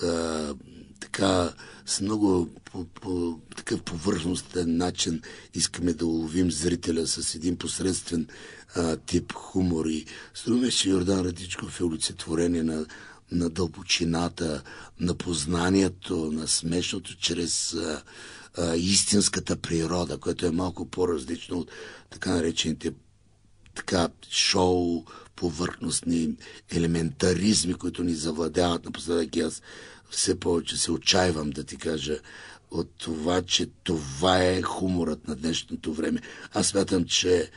[0.02, 0.54] а,
[1.00, 1.52] така
[1.86, 5.22] с много по, по такъв повърхностен начин
[5.54, 8.28] искаме да уловим зрителя с един посредствен
[8.74, 9.86] а, тип хумор.
[9.86, 12.86] И струва че Йордан Радичков е олицетворение на,
[13.32, 14.62] на дълбочината,
[15.00, 18.02] на познанието, на смешното чрез а,
[18.58, 21.70] а, истинската природа, което е малко по-различно от
[22.10, 22.92] така наречените
[23.74, 25.04] така шоу,
[25.36, 26.34] повърхностни
[26.70, 29.36] елементаризми, които ни завладяват напоследък.
[29.36, 29.62] Аз
[30.10, 32.18] все повече се отчаивам да ти кажа
[32.70, 36.20] от това, че това е хуморът на днешното време.
[36.52, 37.50] Аз смятам, че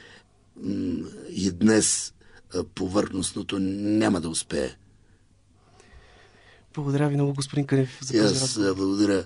[0.63, 2.13] м- и днес
[2.75, 4.69] повърхностното няма да успее.
[6.75, 9.25] Благодаря ви много, господин Канев, за този Аз благодаря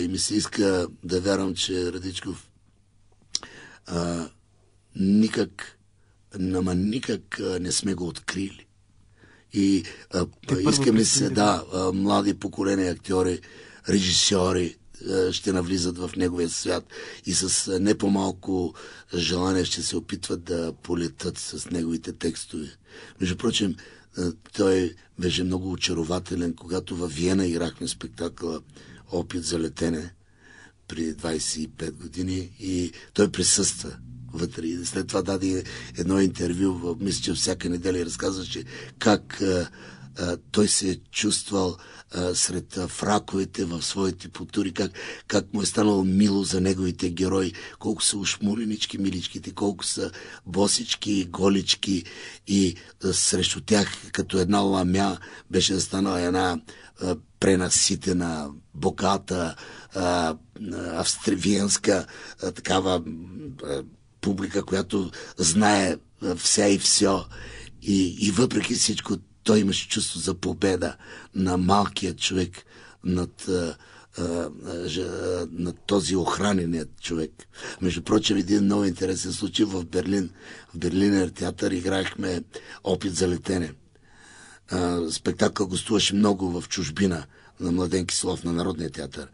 [0.00, 2.48] и ми се иска да вярвам, че Радичков
[3.86, 4.28] а,
[4.96, 5.78] никак,
[6.38, 8.66] нама никак не сме го открили.
[9.52, 10.26] И а,
[10.70, 13.40] иска ми се, да, а, млади поколения актьори,
[13.88, 14.76] режисьори,
[15.30, 16.84] ще навлизат в неговия свят
[17.26, 18.74] и с не по-малко
[19.14, 22.68] желание ще се опитват да полетат с неговите текстове.
[23.20, 23.76] Между прочим,
[24.52, 28.60] той беше много очарователен, когато във Виена играхме спектакъла
[29.12, 30.14] Опит за летене
[30.88, 33.96] при 25 години и той присъства
[34.32, 34.66] вътре.
[34.66, 35.64] И след това даде
[35.98, 38.64] едно интервю, мисля, че всяка неделя разказваше
[38.98, 39.70] как а,
[40.50, 41.76] той се е чувствал
[42.34, 44.92] сред фраковете в своите потури, как,
[45.26, 50.10] как му е станало мило за неговите герои, колко са ушмуренички миличките, колко са
[50.46, 52.04] босички, голички
[52.46, 52.74] и
[53.12, 55.18] срещу тях като една ламя
[55.50, 56.60] беше застанала една
[57.40, 59.54] пренаситена, богата,
[59.94, 60.36] а,
[60.92, 62.06] австривиенска
[62.54, 63.02] такава
[64.20, 65.96] публика, която знае
[66.36, 67.16] вся и все.
[67.82, 69.16] И, и въпреки всичко,
[69.48, 70.96] той имаше чувство за победа
[71.34, 72.64] на малкият човек
[73.04, 73.76] над, а,
[74.18, 74.50] а,
[75.52, 77.32] над този охраненият човек.
[77.80, 80.30] Между прочим, един много интересен случай в Берлин.
[80.74, 82.42] В Берлинер театър играехме
[82.84, 83.72] опит за летене.
[84.70, 87.26] А, спектакъл гостуваше много в чужбина–
[87.60, 89.28] на Младен Кислов на Народния театър.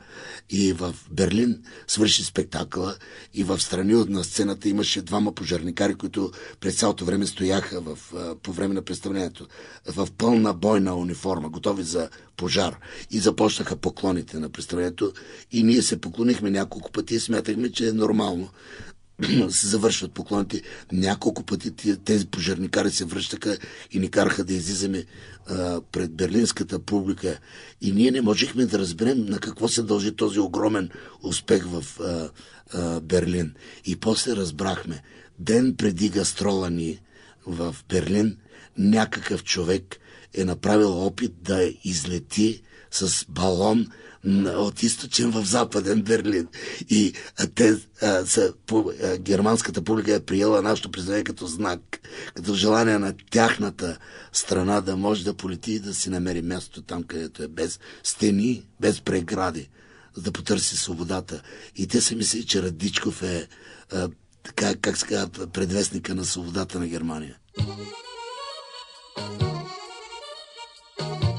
[0.50, 2.96] И в Берлин свърши спектакъла
[3.34, 7.98] и в страни от на сцената имаше двама пожарникари, които през цялото време стояха в,
[8.42, 9.46] по време на представлението
[9.86, 12.78] в пълна бойна униформа, готови за пожар.
[13.10, 15.12] И започнаха поклоните на представлението
[15.52, 18.48] и ние се поклонихме няколко пъти и смятахме, че е нормално
[19.48, 20.62] се завършват поклоните.
[20.92, 23.58] Няколко пъти тези пожарникари се връщаха
[23.92, 25.04] и ни караха да излизаме
[25.92, 27.38] пред берлинската публика.
[27.80, 30.90] И ние не можехме да разберем на какво се дължи този огромен
[31.22, 32.30] успех в а,
[32.72, 33.54] а, Берлин.
[33.84, 35.02] И после разбрахме.
[35.38, 37.00] Ден преди гастрола ни
[37.46, 38.36] в Берлин,
[38.78, 39.96] някакъв човек
[40.34, 43.86] е направил опит да излети с балон
[44.46, 46.48] от източен в западен Берлин.
[46.88, 47.12] И
[47.54, 52.00] те а, са, по, а, германската публика е приела нашето признание като знак,
[52.34, 53.98] като желание на тяхната
[54.32, 58.62] страна да може да полети и да си намери място там, където е без стени,
[58.80, 59.68] без прегради,
[60.14, 61.42] за да потърси свободата.
[61.76, 63.48] И те са мислили, че Радичков е
[63.92, 64.08] а,
[64.42, 67.36] така, как се казва, предвестника на свободата на Германия.
[71.00, 71.33] на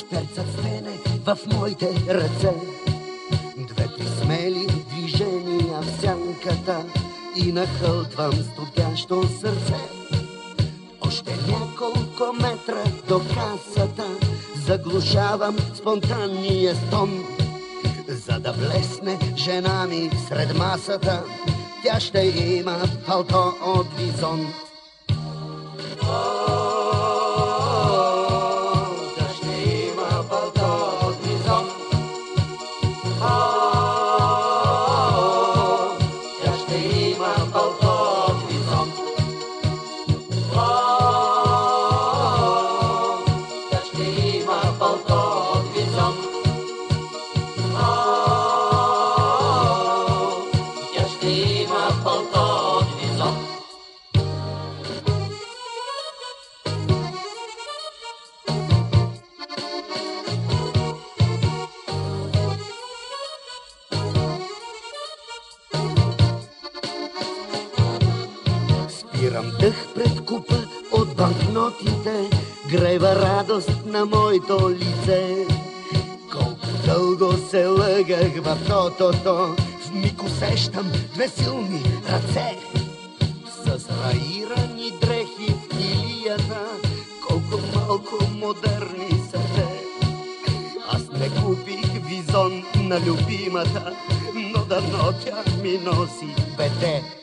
[0.00, 2.54] банката, шперцат стене в моите ръце.
[3.56, 6.84] Две-три смели движения в сянката
[7.36, 9.88] и нахълтвам студящо сърце.
[11.00, 14.06] Още няколко метра до касата
[14.66, 17.24] заглушавам спонтанния стон.
[18.08, 21.22] За да блесне жена ми сред масата,
[21.84, 24.52] тя ще има палто от визон.
[74.00, 75.46] На моето лице.
[76.32, 82.58] Колко дълго се лъгах в тотото, в миг усещам две силни ръце.
[83.64, 86.60] С раирани дрехи в килията,
[87.28, 89.84] колко малко модерни са те.
[90.88, 93.96] Аз не купих визон на любимата,
[94.34, 97.19] но дано тя ми носи бете.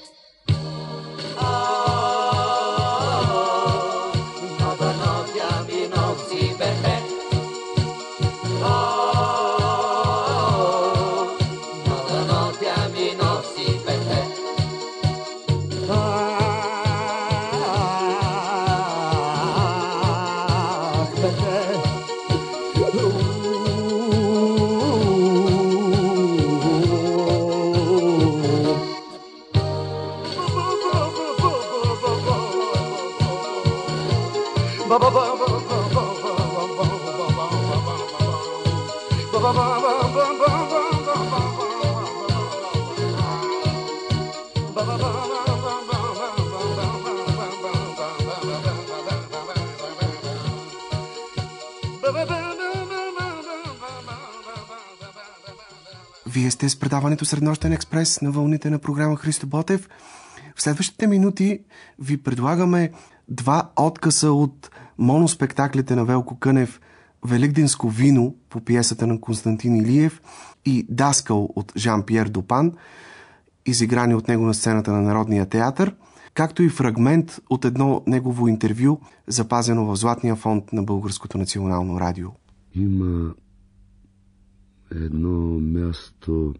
[56.58, 59.90] Сте с предаването Среднощен експрес на вълните на програма Христо Ботев.
[60.56, 61.60] В следващите минути
[62.00, 62.92] ви предлагаме
[63.28, 66.82] два откъса от моноспектаклите на Велко Кънев
[67.26, 70.22] Великденско вино по пиесата на Константин Илиев
[70.66, 72.74] и Даскал от Жан-Пьер Допан,
[73.66, 75.96] изиграни от него на сцената на Народния театър,
[76.34, 78.98] както и фрагмент от едно негово интервю,
[79.28, 82.30] запазено в Златния фонд на Българското национално радио.
[82.76, 83.34] Има
[84.92, 86.54] едно място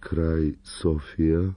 [0.00, 1.54] край София,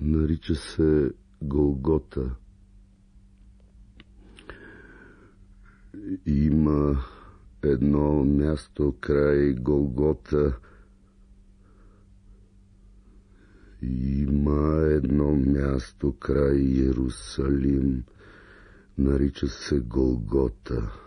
[0.00, 1.10] нарича се
[1.42, 2.34] Голгота.
[6.26, 6.98] Има
[7.62, 10.58] едно място край Голгота.
[13.82, 18.04] Има едно място край Иерусалим,
[18.98, 21.01] нарича се Голгота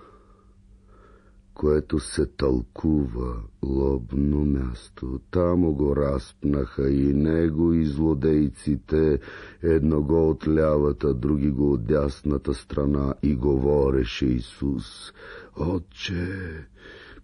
[1.56, 5.20] което се тълкува лобно място.
[5.32, 9.20] Там го разпнаха и него и злодейците,
[9.64, 15.14] едно го от лявата, други го от дясната страна и говореше Исус.
[15.56, 16.28] Отче,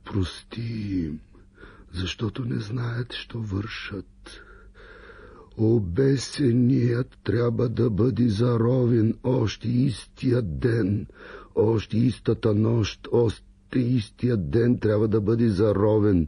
[0.05, 1.19] прости им,
[1.93, 4.41] защото не знаят, що вършат.
[5.57, 11.07] Обесеният трябва да бъде заровен още истия ден,
[11.55, 16.27] още истата нощ, още истия ден трябва да бъде заровен.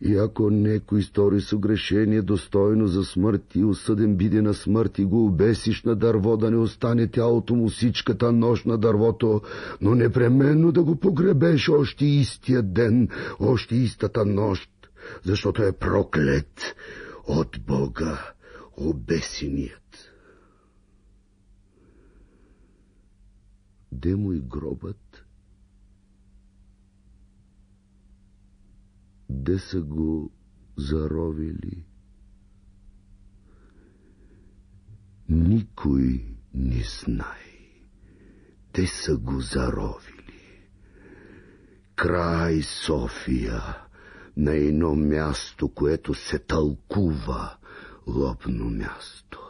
[0.00, 5.26] И ако некой стори съгрешение достойно за смърт и осъден биде на смърт и го
[5.26, 9.42] обесиш на дърво, да не остане тялото му всичката нощ на дървото,
[9.80, 13.08] но непременно да го погребеш още истия ден,
[13.40, 14.70] още истата нощ,
[15.22, 16.74] защото е проклет
[17.26, 18.34] от Бога
[18.76, 20.12] обесеният.
[23.92, 25.03] Де му и гробът?
[29.28, 30.32] Де са го
[30.76, 31.86] заровили.
[35.28, 37.54] Никой не знае.
[38.72, 40.68] Те са го заровили.
[41.96, 43.78] Край София,
[44.36, 47.56] на едно място, което се тълкува
[48.06, 49.43] лобно място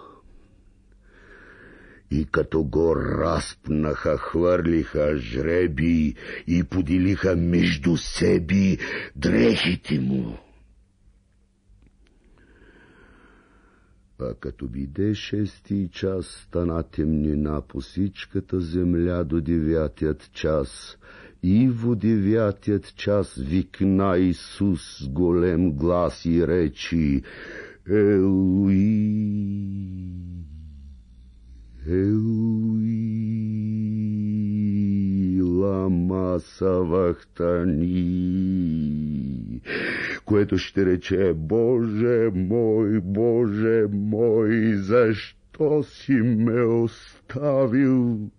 [2.15, 6.15] и като го разпнаха, хвърлиха жреби
[6.47, 8.77] и поделиха между себе
[9.17, 10.39] дрехите му.
[14.21, 20.99] А като биде шести час, стана темнина по всичката земя до девятият час,
[21.43, 27.23] и в девятият час викна Исус с голем глас и речи
[27.91, 28.85] Елуи,
[36.40, 38.02] савахтани,
[40.26, 48.30] което ще рече, Боже мой, Боже мой, защо си ме оставил?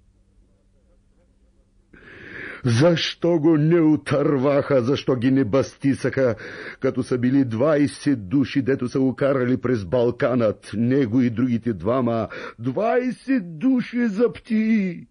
[2.65, 6.35] Защо го не отърваха, защо ги не бастисаха,
[6.79, 12.27] като са били 20 души, дето са го карали през Балканът, него и другите двама,
[12.61, 15.07] 20 души запти.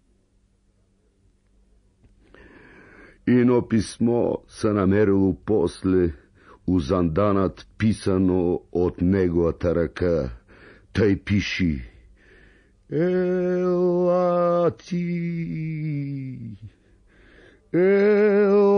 [3.27, 6.13] Ино писмо са намерило после
[6.67, 10.29] узанданът писано от неговата ръка.
[10.93, 11.81] Тъй пиши.
[17.75, 18.75] Елати.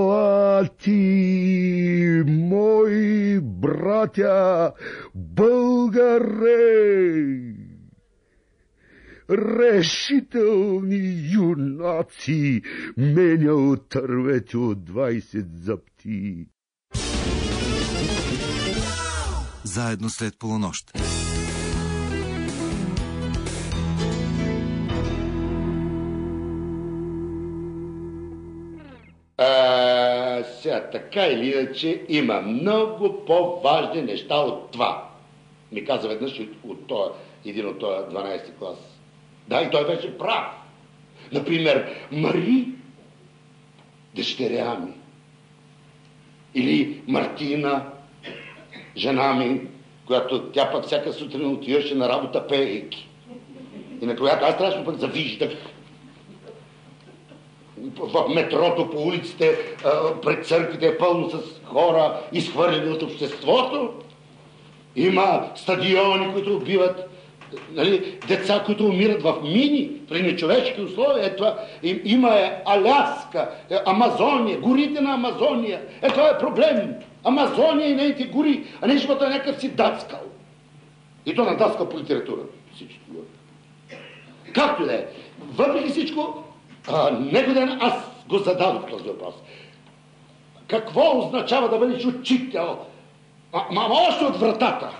[0.58, 4.74] Елати, мои братя,
[5.16, 6.58] българе!
[9.30, 10.98] Решителни
[11.34, 12.62] юнаци,
[12.98, 16.48] меня отървете от 20 запти.
[19.64, 20.91] Заедно след полунощ.
[30.68, 35.09] Сега, така или иначе, има много по-важни неща от това.
[35.72, 37.11] Ми каза веднъж от, от това,
[37.45, 38.78] един от този 12 клас.
[39.47, 40.45] Да, и той беше прав.
[41.32, 42.68] Например, Мари,
[44.15, 44.93] дъщеря ми.
[46.55, 47.86] Или Мартина,
[48.97, 49.61] жена ми,
[50.05, 53.07] която тя пък всяка сутрин отиваше на работа пеейки.
[54.01, 55.51] И на която аз страшно пък завиждах
[57.97, 59.57] в метрото, по улиците,
[60.23, 63.93] пред църквите пълно с хора, изхвърлени от обществото.
[64.95, 67.09] Има стадиони, които убиват
[67.71, 71.25] нали, деца, които умират в мини, при нечовешки условия.
[71.25, 75.82] Е, това, има е Аляска, е, Амазония, горите на Амазония.
[76.01, 76.93] Е, това е проблем.
[77.23, 80.19] Амазония и нейните гори, а не живота е някакъв си дацкал.
[81.25, 82.41] И то надаскал по литература.
[82.75, 83.01] Всичко.
[84.53, 85.05] Както да е.
[85.53, 86.43] Въпреки всичко,
[86.88, 87.94] а, него ден аз
[88.30, 89.36] го зададох този въпрос.
[90.68, 92.78] Какво означава да бъдеш учител?
[93.54, 94.92] А, ама още от вратата.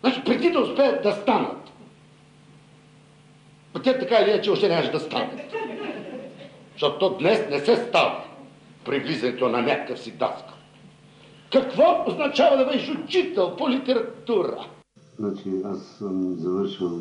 [0.00, 1.72] Значи, преди да успеят да станат.
[3.74, 5.40] А те така или иначе още нямаше да станат.
[6.72, 8.24] Защото днес не се става
[8.84, 10.54] при влизането на някакъв си даска.
[11.52, 14.66] Какво означава да бъдеш учител по литература?
[15.18, 17.00] Значи, аз съм завършил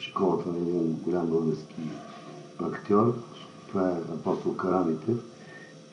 [0.00, 1.74] школата на един голям български
[2.62, 3.14] актьор.
[3.68, 5.12] Това е апостол Карамите.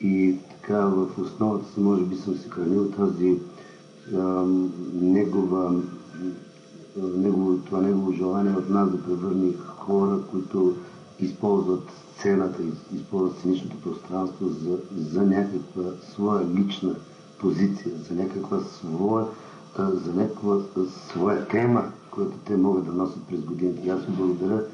[0.00, 3.38] И така в основата си може би съм се хранил тази
[4.14, 4.44] а,
[4.94, 5.80] негова,
[6.96, 10.76] негово, това негово желание от нас да превърне хора, които
[11.20, 11.82] използват
[12.18, 12.62] сцената,
[12.94, 16.94] използват сценичното пространство за, за някаква своя лична
[17.38, 19.26] позиция, за някаква своя,
[19.78, 20.56] за някаква
[21.10, 23.88] своя тема, която те могат да носят през годините.
[23.88, 24.64] Аз ви благодаря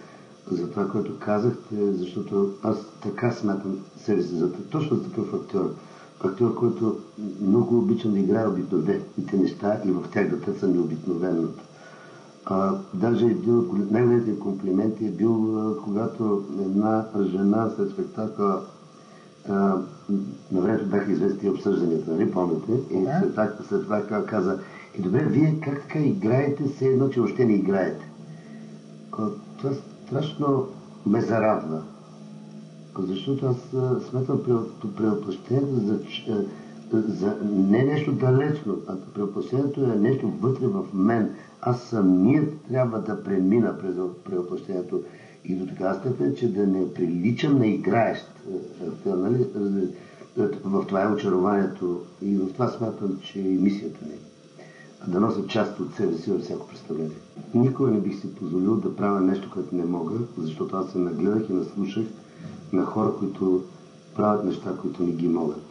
[0.51, 5.74] за това, което казахте, защото аз така смятам себе си за точно за такъв актьор.
[6.24, 6.99] Актьор, който
[7.41, 11.62] много обичам да играе обикновените неща и в тях да търся необикновеното.
[12.45, 18.61] А, даже един от най-големите комплименти е бил, когато една жена след спектакъл
[19.49, 22.72] на времето бяха известни обсъжданията, нали помните?
[22.72, 24.59] И след това, след това каза,
[24.99, 28.11] и добре, вие как така играете, все едно, че още не играете.
[29.59, 29.70] Това
[30.11, 30.66] страшно
[31.06, 31.82] ме зарадва.
[32.98, 33.56] Защото аз
[34.04, 34.40] сметам
[34.96, 36.00] преоплъщението за,
[36.92, 41.30] за не нещо далечно, а преоплъщението е нещо вътре в мен.
[41.62, 43.94] Аз самият трябва да премина през
[44.24, 45.02] преоплъщението
[45.44, 48.26] и до така степен, че да не приличам на играещ.
[49.06, 49.46] Нали?
[50.64, 54.30] В това е очарованието и в това смятам, че и мисията ми
[55.07, 57.16] да нося част от себе си във всяко представление.
[57.55, 61.51] Никога не бих си позволил да правя нещо, което не мога, защото аз се нагледах
[61.51, 62.05] и наслушах
[62.72, 63.62] на хора, които
[64.16, 65.62] правят неща, които не ги могат.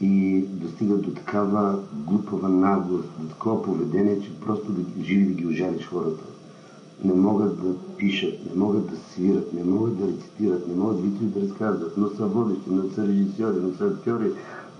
[0.00, 5.46] И достигат до такава глупава наглост, до такова поведение, че просто да, живи да ги
[5.46, 6.24] ожалиш хората.
[7.04, 11.26] Не могат да пишат, не могат да свират, не могат да рецитират, не могат да
[11.26, 14.30] да разказват, но са водещи, но са режисьори, но са актьори,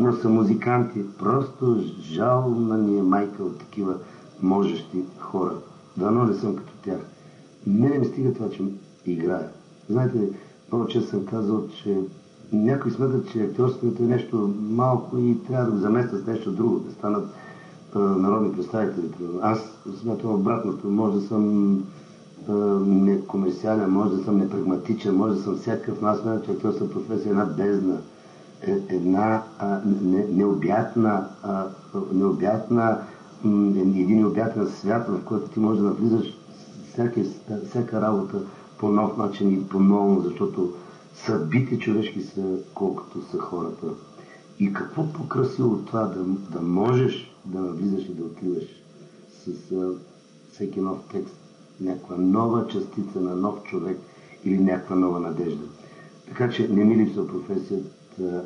[0.01, 1.01] но са музиканти.
[1.19, 3.95] Просто жална ни е майка от такива
[4.43, 5.55] можещи хора.
[5.97, 6.99] Дано не съм като тях.
[7.67, 8.63] Мене ми стига това, че
[9.07, 9.49] играя.
[9.91, 10.29] Знаете,
[10.89, 11.99] често съм казал, че
[12.53, 16.79] някои смятат, че актьорството е нещо малко и трябва да го заместят с нещо друго,
[16.79, 17.25] да станат
[17.95, 19.09] а, народни представители.
[19.43, 19.59] Аз
[20.01, 20.91] смятам обратното.
[20.91, 21.85] Може да съм
[22.87, 27.31] некомерциален, може да съм непрагматичен, може да съм всякакъв, аз смятам, че актьорството професия е
[27.31, 27.99] една бездна
[28.69, 31.27] една а, не, необятна,
[32.13, 32.99] необятна,
[33.45, 36.39] един необятен свят, в който ти можеш да навлизаш
[36.93, 37.21] всяка,
[37.69, 38.43] всяка работа
[38.79, 40.73] по нов начин и по-ново, защото
[41.15, 42.43] съдбите човешки са
[42.75, 43.87] колкото са хората.
[44.59, 46.25] И какво по-красиво от това да,
[46.59, 48.65] да можеш да навлизаш и да откриваш
[49.45, 49.91] с а,
[50.53, 51.35] всеки нов текст
[51.81, 53.99] някаква нова частица на нов човек
[54.45, 55.65] или някаква нова надежда.
[56.29, 57.89] Така че не ми липсва професията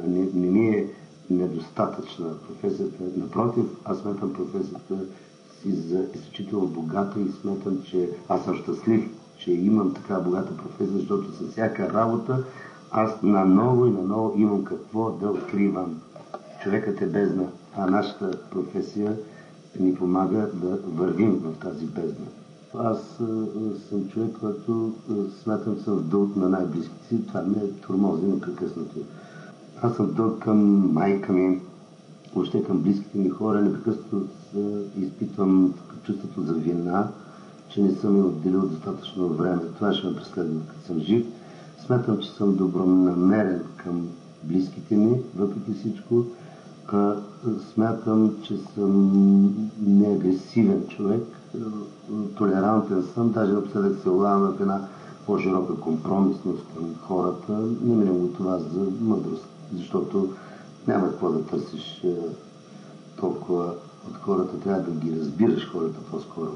[0.06, 0.86] не, не ми е
[1.30, 3.02] недостатъчна професията.
[3.16, 4.94] Напротив, аз сметам професията
[5.62, 10.98] си за изключително богата и сметам, че аз съм щастлив, че имам така богата професия,
[10.98, 12.44] защото с всяка работа
[12.90, 16.00] аз наново и наново имам какво да откривам.
[16.62, 17.46] Човекът е бездна,
[17.76, 19.16] а нашата професия
[19.80, 22.26] ни помага да вървим в тази бездна.
[22.74, 22.98] Аз
[23.88, 24.94] съм човек, който
[25.42, 27.26] смятам съм в дълг на най-близките си.
[27.26, 29.00] Това ме е турмози непрекъснато.
[29.83, 31.61] Аз съм дълг към майка ми,
[32.35, 33.62] въобще към близките ми хора.
[33.62, 34.26] Непрекъснато
[35.01, 37.09] изпитвам чувството за вина,
[37.68, 39.61] че не съм им отделил достатъчно време.
[39.76, 41.26] Това ще ме преследва, като съм жив.
[41.87, 44.09] Смятам, че съм добронамерен към
[44.45, 46.24] близките ми, въпреки всичко.
[47.74, 51.22] смятам, че съм неагресивен човек,
[52.37, 54.81] толерантен съм, даже напоследък се улавам в една
[55.26, 57.53] по-широка компромисност към хората.
[57.85, 60.32] Не минем го това за мъдрост защото
[60.86, 62.16] няма какво да търсиш е,
[63.20, 63.74] толкова
[64.08, 66.50] от хората, трябва да ги разбираш хората по-скоро.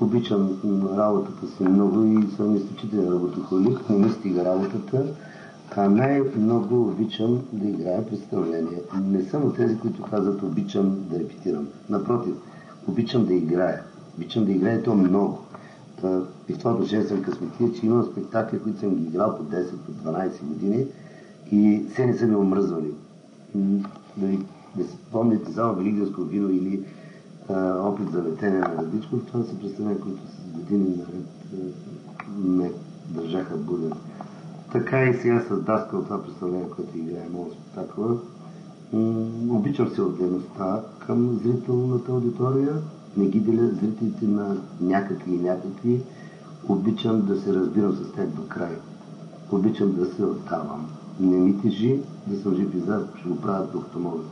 [0.00, 0.58] Обичам
[0.96, 5.06] работата си много и съм изключителен работохолик, не ми стига работата,
[5.76, 8.82] а най-много обичам да играя представление.
[9.02, 11.68] Не съм от тези, които казват обичам да репетирам.
[11.88, 12.34] Напротив,
[12.88, 13.82] обичам да играя.
[14.16, 15.38] Обичам да играя то много.
[16.48, 19.70] И в това отношение съм късметлия, че имам спектакли, които съм ги играл по 10,
[19.70, 20.86] по 12 години
[21.52, 22.94] и все не са ми омръзвали.
[23.54, 24.38] Да, ви,
[24.76, 26.84] да си спомните само Великденско вино или
[27.48, 31.26] а, опит за летене на Радичков, това са представления, които с години наред
[32.38, 32.72] ме
[33.08, 33.92] държаха буден.
[34.72, 38.18] Така и сега с Даскал това представление, което играе моят спектакъл.
[39.50, 42.72] Обичам се отделността към зрителната аудитория.
[43.16, 46.02] Не ги деля зрителите на някакви и някакви.
[46.68, 48.76] Обичам да се разбирам с тях до край.
[49.52, 50.86] Обичам да се отдавам.
[51.20, 54.22] Не ми тежи да съм жив и зад, ще го правя докато мога.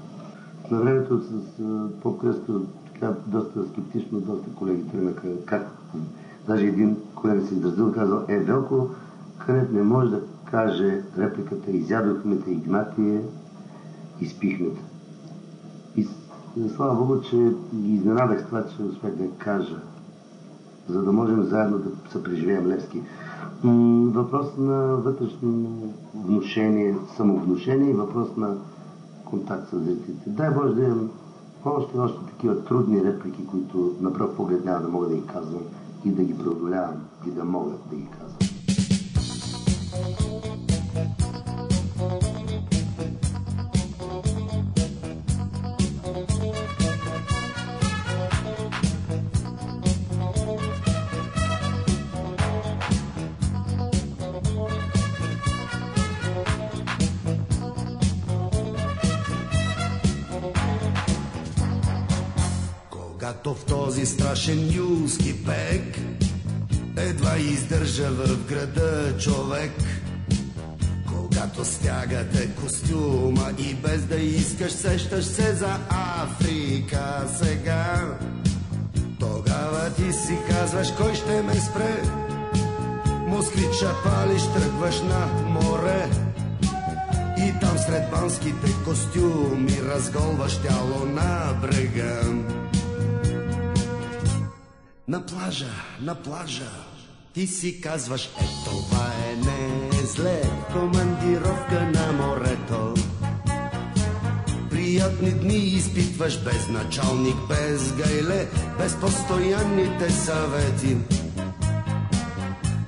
[0.71, 1.63] На времето с
[2.03, 5.69] по-кръсто така доста скептично, доста колеги тръгнаха как.
[6.47, 8.89] Даже един колега се изразил, казал, е, Велко,
[9.47, 10.21] Кънев не може да
[10.51, 13.21] каже репликата изядохме те Игнатие,
[14.21, 14.81] изпихме те.
[15.97, 16.09] И
[16.77, 17.37] слава Богу, че
[17.75, 19.81] ги изненадах това, че успях да кажа,
[20.89, 23.03] за да можем заедно да се преживеем Левски.
[24.15, 25.69] Въпрос на вътрешно
[26.15, 28.57] внушение, самовнушение и въпрос на
[29.25, 30.31] контакт с зрителите.
[30.31, 31.11] Дай Боже да имам
[31.65, 35.63] още, още такива трудни реплики, които на пръв поглед няма да мога да ги казвам
[36.05, 36.97] и да ги преодолявам
[37.27, 38.51] и да мога да ги казвам.
[63.31, 65.99] Когато в този страшен юлски пек
[66.97, 69.73] едва издържа в града човек.
[71.09, 78.19] Когато стягате костюма и без да искаш сещаш се за Африка сега.
[79.21, 82.03] Тогава ти си казваш кой ще ме спре.
[83.27, 86.11] Москвича палиш, тръгваш на море.
[87.39, 92.21] И там сред банските костюми разголваш тяло на брега.
[95.11, 96.71] На плажа, на плажа,
[97.35, 100.43] ти си казваш, е това е не зле,
[100.73, 102.95] командировка на морето.
[104.71, 108.49] Приятни дни изпитваш без началник, без гайле,
[108.79, 110.97] без постоянните съвети.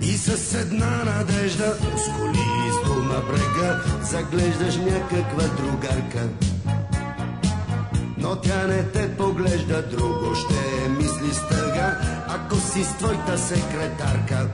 [0.01, 2.53] И с една надежда, с коли
[3.05, 6.29] на брега, заглеждаш някаква другарка.
[8.23, 14.49] Но тя не те поглежда, друго ще мисли с тъга, ако си с твоята секретарка.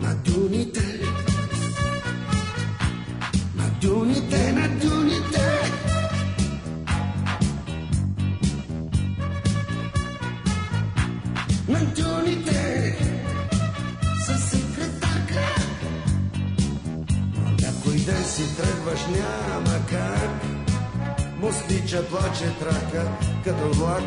[0.00, 1.00] На дюните,
[3.54, 5.72] на дюните, на дюните.
[11.68, 12.96] На дюните,
[14.26, 15.40] със секретарка.
[17.62, 20.57] Някой ден си тръгваш, няма как.
[21.40, 23.08] Мостича плаче трака
[23.44, 24.02] като влак.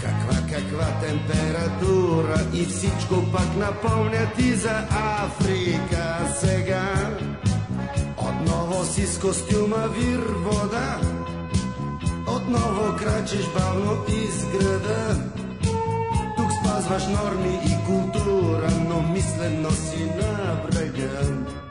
[0.00, 7.16] Каква, каква температура и всичко пак напомня ти за Африка сега.
[8.18, 11.00] Отново си с костюма вир вода,
[12.26, 15.20] отново крачеш бавно из града.
[16.36, 21.61] Тук спазваш норми и култура, но мислено си на брега.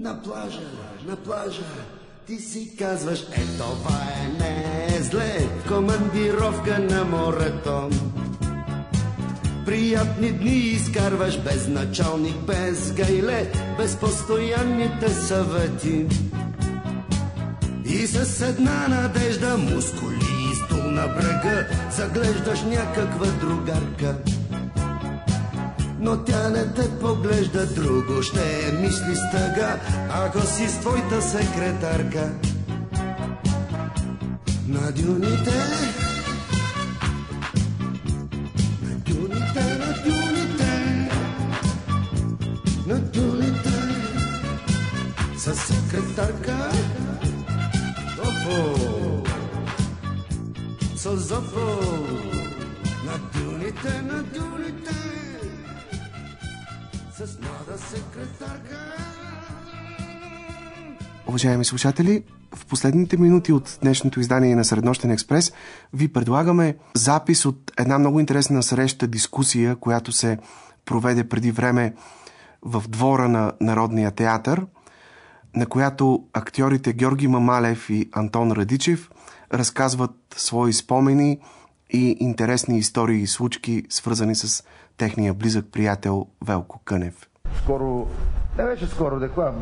[0.00, 0.60] На плажа,
[1.06, 1.62] на плажа,
[2.26, 7.90] ти си казваш, е това е не зле, командировка на морето.
[9.66, 16.06] Приятни дни изкарваш без началник, без гайле, без постоянните съвети.
[17.84, 24.16] И с една надежда, мускули и стул на брега, заглеждаш някаква другарка.
[26.02, 29.80] Но тя не те поглежда друго, ще мисли с тъга,
[30.10, 32.32] ако си с твоята секретарка.
[34.68, 35.54] На дюните,
[38.82, 41.08] на дюните, на дюните,
[42.86, 43.70] на дюните,
[45.36, 46.70] с секретарка.
[48.18, 48.78] Опо,
[50.96, 51.82] с зопо,
[61.26, 62.22] Уважаеми слушатели,
[62.54, 65.52] в последните минути от днешното издание на Среднощен експрес
[65.94, 70.38] ви предлагаме запис от една много интересна среща, дискусия, която се
[70.84, 71.94] проведе преди време
[72.62, 74.66] в двора на Народния театър,
[75.56, 79.10] на която актьорите Георги Мамалев и Антон Радичев
[79.54, 81.38] разказват свои спомени
[81.90, 84.64] и интересни истории и случки, свързани с
[84.96, 87.29] техния близък приятел Велко Кънев.
[87.58, 88.06] Скоро,
[88.58, 89.52] не беше скоро, дека,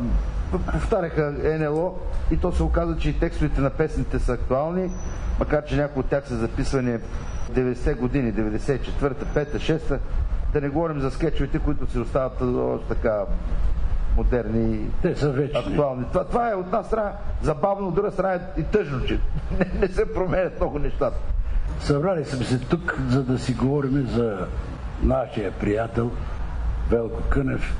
[0.72, 1.98] повтаряха НЛО
[2.30, 4.90] и то се оказа, че и текстовете на песните са актуални,
[5.38, 6.98] макар че някои от тях са записвани
[7.52, 9.98] 90 години, 94-та, 5-та, 6-та.
[10.52, 12.42] Да не говорим за скетчовете, които се остават
[12.88, 13.24] така
[14.16, 15.60] модерни, Те са вечни.
[15.60, 16.04] актуални.
[16.12, 17.12] Това, това е от една страна
[17.42, 19.20] забавно, от друга страна е и тъжно, че
[19.58, 21.16] не, не се променят много нещата.
[21.80, 24.46] Събрали сме се тук, за да си говорим за
[25.02, 26.10] нашия приятел
[26.90, 27.76] Велко Кънев.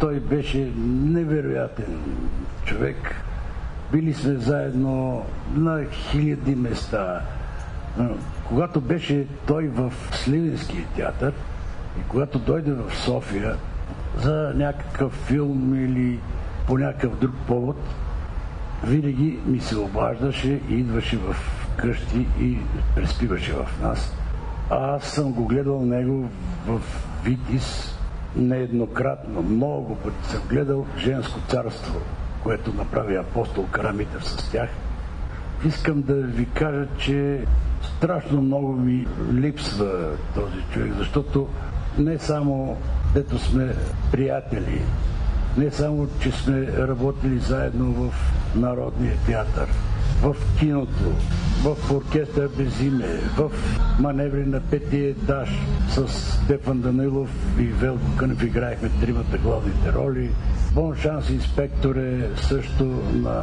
[0.00, 1.98] Той беше невероятен
[2.64, 3.14] човек.
[3.92, 5.24] Били сме заедно
[5.54, 7.20] на хиляди места.
[8.48, 11.32] Когато беше той в Сливенския театър
[12.00, 13.56] и когато дойде в София
[14.18, 16.18] за някакъв филм или
[16.66, 17.76] по някакъв друг повод,
[18.84, 21.36] винаги ми се обаждаше и идваше в
[21.76, 22.58] къщи и
[22.94, 24.12] преспиваше в нас.
[24.70, 26.28] Аз съм го гледал него
[26.66, 26.80] в
[27.24, 27.98] Витис
[28.36, 32.00] нееднократно, много пъти съм гледал Женско царство,
[32.42, 34.68] което направи апостол Карамитър с тях.
[35.66, 37.44] Искам да ви кажа, че
[37.96, 41.48] страшно много ми липсва този човек, защото
[41.98, 42.76] не само
[43.14, 43.74] дето сме
[44.12, 44.82] приятели,
[45.58, 48.14] не само, че сме работили заедно в
[48.56, 49.68] Народния театър,
[50.22, 51.12] в киното,
[51.62, 53.50] в оркестър без име, в
[53.98, 55.48] маневри на петия етаж
[55.88, 60.30] с Стефан Данилов и Велко Кънев играехме тримата главните роли.
[60.74, 63.42] Бон шанс инспектор е също на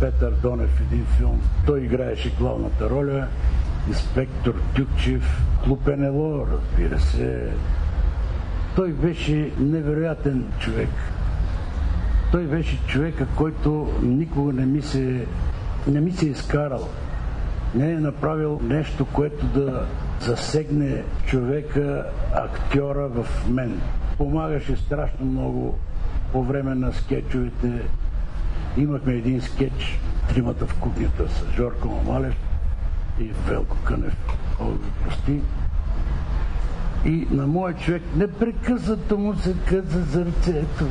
[0.00, 1.40] Петър Донев един филм.
[1.66, 3.26] Той играеше главната роля.
[3.88, 7.52] Инспектор Тюкчев, Клуб НЛО, разбира се.
[8.76, 10.88] Той беше невероятен човек.
[12.32, 15.26] Той беше човека, който никога не ми се,
[15.86, 16.88] не ми се е изкарал.
[17.74, 19.86] Не е направил нещо, което да
[20.20, 23.80] засегне човека, актьора в мен.
[24.18, 25.78] Помагаше страшно много
[26.32, 27.82] по време на скетчовете.
[28.76, 32.36] Имахме един скетч, тримата в кухнята с Жорко Мамалев
[33.20, 34.16] и Велко Кънев.
[34.58, 35.40] Го прости.
[37.04, 40.84] И на моя човек непрекъснато му се къса сърцето.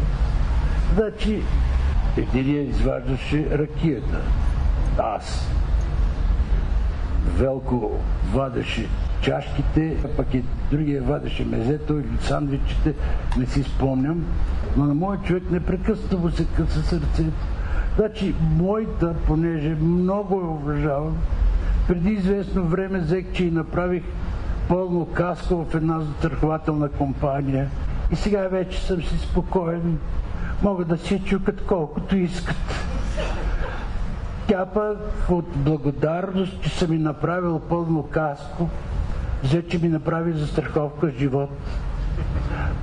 [0.95, 1.43] Значи,
[2.17, 4.21] единия изваждаше ракията.
[4.99, 5.49] Аз.
[7.37, 7.91] Велко
[8.33, 8.87] вадеше
[9.21, 12.93] чашките, пък и другия вадеше мезето или сандвичите,
[13.37, 14.25] не си спомням.
[14.77, 17.31] Но на моя човек непрекъснато му се къса сърцето.
[17.95, 21.17] Значи, моята, понеже много я уважавам,
[21.87, 24.03] преди известно време взех, че и направих
[24.67, 27.69] пълно каско в една застрахователна компания.
[28.11, 29.99] И сега вече съм си спокоен.
[30.63, 32.55] Могат да си чукат колкото искат.
[34.49, 34.97] Тя пък
[35.29, 38.69] от благодарност, че съм ми направил пълно каско,
[39.43, 41.49] взе, че ми направи застраховка живот.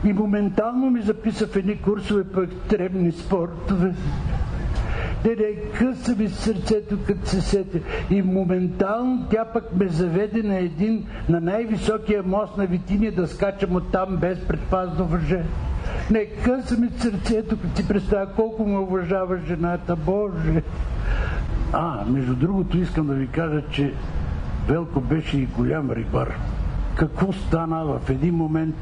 [0.05, 3.95] И моментално ми записа в едни курсове по екстремни спортове.
[5.25, 7.79] Не, не, къса ми сърцето, като се сетя.
[8.11, 13.77] И моментално тя пък ме заведе на един, на най-високия мост на Витиния да скачам
[13.77, 15.43] от там без предпазно въже.
[16.11, 20.63] Не, къса ми сърцето, като си представя колко ме уважава жената, Боже.
[21.73, 23.95] А, между другото искам да ви кажа, че
[24.69, 26.35] Велко беше и голям рибар.
[26.97, 27.85] Какво стана?
[27.85, 28.75] В един момент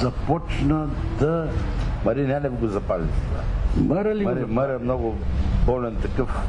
[0.00, 0.88] започна
[1.20, 1.48] да...
[2.04, 3.94] Мари Ненев го запали за това.
[3.94, 5.14] Мъра ли го Мари, да- Мари е много
[5.66, 6.46] болен такъв.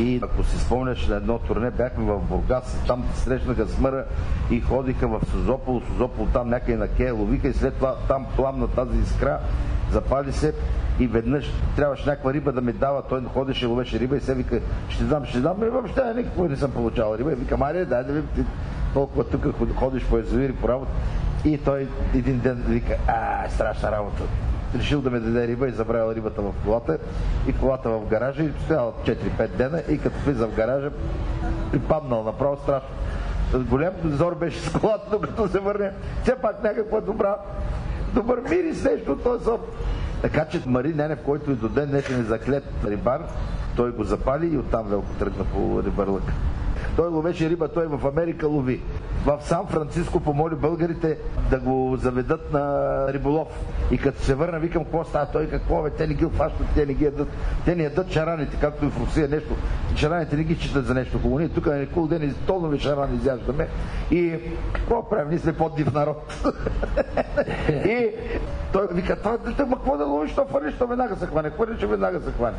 [0.00, 4.04] И ако си спомняш на едно турне, бяхме в Бургас, там срещнаха смъра
[4.50, 8.68] и ходиха в Созопол, Созопол там някъде на Кея ловиха и след това там пламна
[8.68, 9.38] тази искра,
[9.92, 10.54] запали се
[11.00, 14.60] и веднъж трябваше някаква риба да ми дава, той ходеше, ловеше риба и се вика,
[14.88, 17.32] ще дам, ще дам, и въобще никакво не съм получавал риба.
[17.32, 18.22] И вика, Мария, дай да ви,
[18.94, 20.92] толкова тук ходиш по язовири, по работа.
[21.44, 24.22] И той един ден вика, а, страшна работа
[24.74, 26.98] решил да ме даде риба и забравил рибата в колата
[27.48, 30.90] и колата в гаража и стояла 4-5 дена и като влиза в гаража
[31.72, 32.88] припаднал направо страшно.
[33.54, 35.92] Голям зор беше с колата, докато се върне.
[36.22, 37.36] Все пак някаква добра,
[38.14, 39.60] добър мирис нещо от този соп.
[40.22, 43.22] Така че Мари Ненев, който и до ден днешен е заклет рибар,
[43.76, 46.32] той го запали и оттам Велко тръгна по рибарлък.
[46.98, 48.80] Той ловеше риба, той в Америка лови.
[49.26, 51.18] В Сан Франциско помоли българите
[51.50, 53.48] да го заведат на риболов.
[53.90, 55.26] И като се върна, викам, какво става?
[55.32, 57.28] Той какво бе, те не ги хващат, те не ги ядат.
[57.64, 59.54] Те не ядат шараните, както и в Русия нещо.
[59.96, 61.38] Шараните не ги считат за нещо хубаво.
[61.38, 63.68] Ние тук на Никол ден и толнови шарани изяждаме.
[64.10, 64.34] И
[64.72, 65.28] какво правим?
[65.30, 66.34] Ние сме по-див народ.
[67.68, 68.10] и
[68.72, 71.50] той вика, това, ма какво да ловиш, то фърлиш, то веднага се хване.
[71.50, 72.56] Хвърлиш, веднага се хване.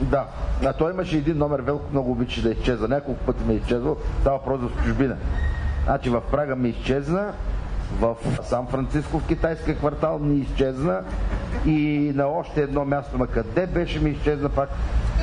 [0.00, 0.26] Да.
[0.64, 2.88] А той имаше един номер, Велко много обича да изчезва.
[2.88, 3.96] Няколко пъти ме е изчезвал.
[4.20, 5.16] Става въпрос за чужбина.
[5.84, 7.32] Значи в Прага ми изчезна,
[8.00, 11.02] в Сан Франциско в китайския квартал ми изчезна
[11.66, 14.68] и на още едно място на къде беше ми изчезна пак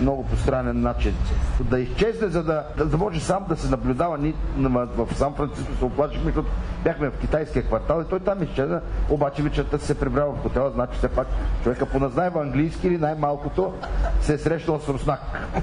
[0.02, 1.16] много по странен начин.
[1.60, 4.18] Да изчезне, за да, да може сам да се наблюдава.
[4.18, 6.50] Ни, в Сан Франциско се оплачихме, защото
[6.84, 10.98] бяхме в китайския квартал и той там изчезна, обаче вечерта се прибрал в хотела, значи
[10.98, 11.28] все пак
[11.64, 13.74] човека поназнайва английски или най-малкото
[14.22, 15.20] се е срещал с руснак.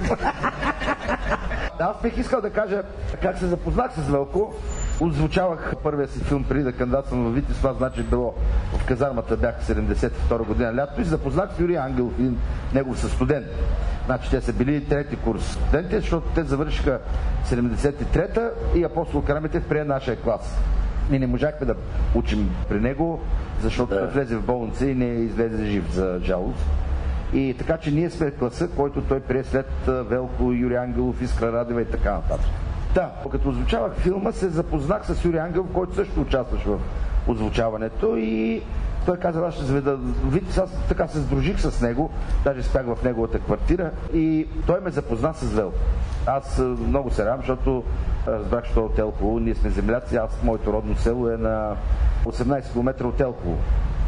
[1.79, 2.83] Аз бих искал да кажа
[3.21, 4.53] как се запознах с Велко.
[5.03, 8.33] Озвучавах първия си филм преди да кандидатствам в Витис, това значи било
[8.73, 12.37] в казармата бях 72 година лято и запознах с Юрий Ангелов, един
[12.73, 13.45] негов със студент.
[14.05, 16.99] Значи те са били трети курс студенти, защото те завършиха
[17.45, 20.57] 73-та и апостол Карамитев прие нашия клас.
[21.09, 21.75] Ние не можахме да
[22.15, 23.21] учим при него,
[23.61, 24.07] защото да.
[24.07, 26.65] влезе в болница и не излезе жив за жалост.
[27.33, 31.81] И така, че ние сме класа, който той прие след Велко, Юрий Ангелов, Искра Радева
[31.81, 32.49] и така нататък.
[32.93, 36.79] Да, като озвучавах филма, се запознах с Юрий Ангелов, който също участваше в
[37.27, 38.61] озвучаването и
[39.05, 42.09] той каза, аз ще заведа Витис, аз така се сдружих с него,
[42.43, 45.77] даже спях в неговата квартира и той ме запозна с Велко.
[46.25, 47.83] Аз много се радвам, защото
[48.27, 51.75] разбрах, че от Елхово, ние сме земляци, аз, моето родно село е на
[52.25, 53.57] 18 км от Елхово.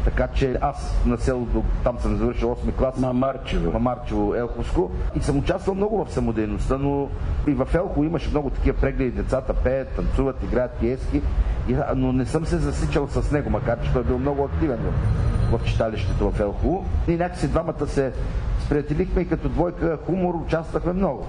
[0.06, 2.96] Така че аз на селото, там съм завършил 8 клас.
[2.96, 3.72] Мамарчево.
[3.72, 4.90] Мамарчево, Елховско.
[5.14, 7.08] И съм участвал много в самодейността, но
[7.46, 9.10] и в Елхово имаше много такива прегледи.
[9.10, 11.22] Децата пеят, танцуват, играят пиески.
[11.96, 14.78] Но не съм се засичал с него, макар че той е бил много активен
[15.52, 16.84] в, читалището в Елхово.
[17.08, 18.12] И някакси двамата се
[18.66, 21.26] сприятелихме и като двойка хумор участвахме много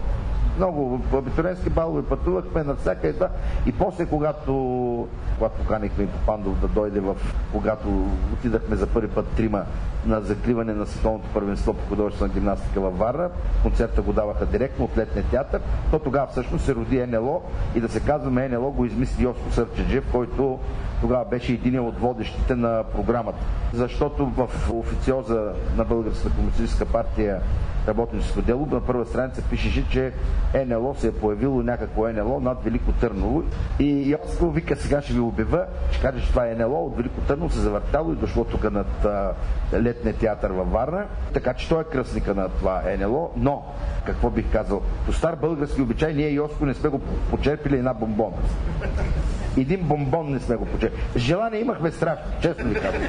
[0.57, 3.29] много в абитуренски балове пътувахме на всяка това.
[3.65, 7.15] И после, когато, когато поканихме и Попандов да дойде в,
[7.51, 7.87] когато
[8.33, 9.63] отидахме за първи път трима
[10.05, 13.29] на закриване на световното първенство по художествена гимнастика във Варна,
[13.63, 17.41] концерта го даваха директно от летния театър, то тогава всъщност се роди НЛО
[17.75, 20.59] и да се казваме НЛО го измисли Йоско Сърчеджев, който
[21.01, 23.39] тогава беше един от водещите на програмата.
[23.73, 27.41] Защото в официоза на Българската комунистическа партия
[27.87, 28.67] работническо дело.
[28.71, 30.11] На първа страница пишеше, че
[30.65, 33.43] НЛО се е появило някакво НЛО над Велико Търново.
[33.79, 37.21] И Йоско вика, сега ще ви обява, ще каже, че това е НЛО от Велико
[37.21, 39.33] Търново се завъртало и дошло тук над а,
[39.73, 41.05] летния театър във Варна.
[41.33, 43.31] Така че той е кръстника на това НЛО.
[43.37, 43.63] Но,
[44.05, 48.37] какво бих казал, по стар български обичай ние Йоско не сме го почерпили една бомбона.
[49.57, 50.91] Един бомбон не сме го почели.
[51.15, 53.01] Желание имахме страх, честно ви казвам.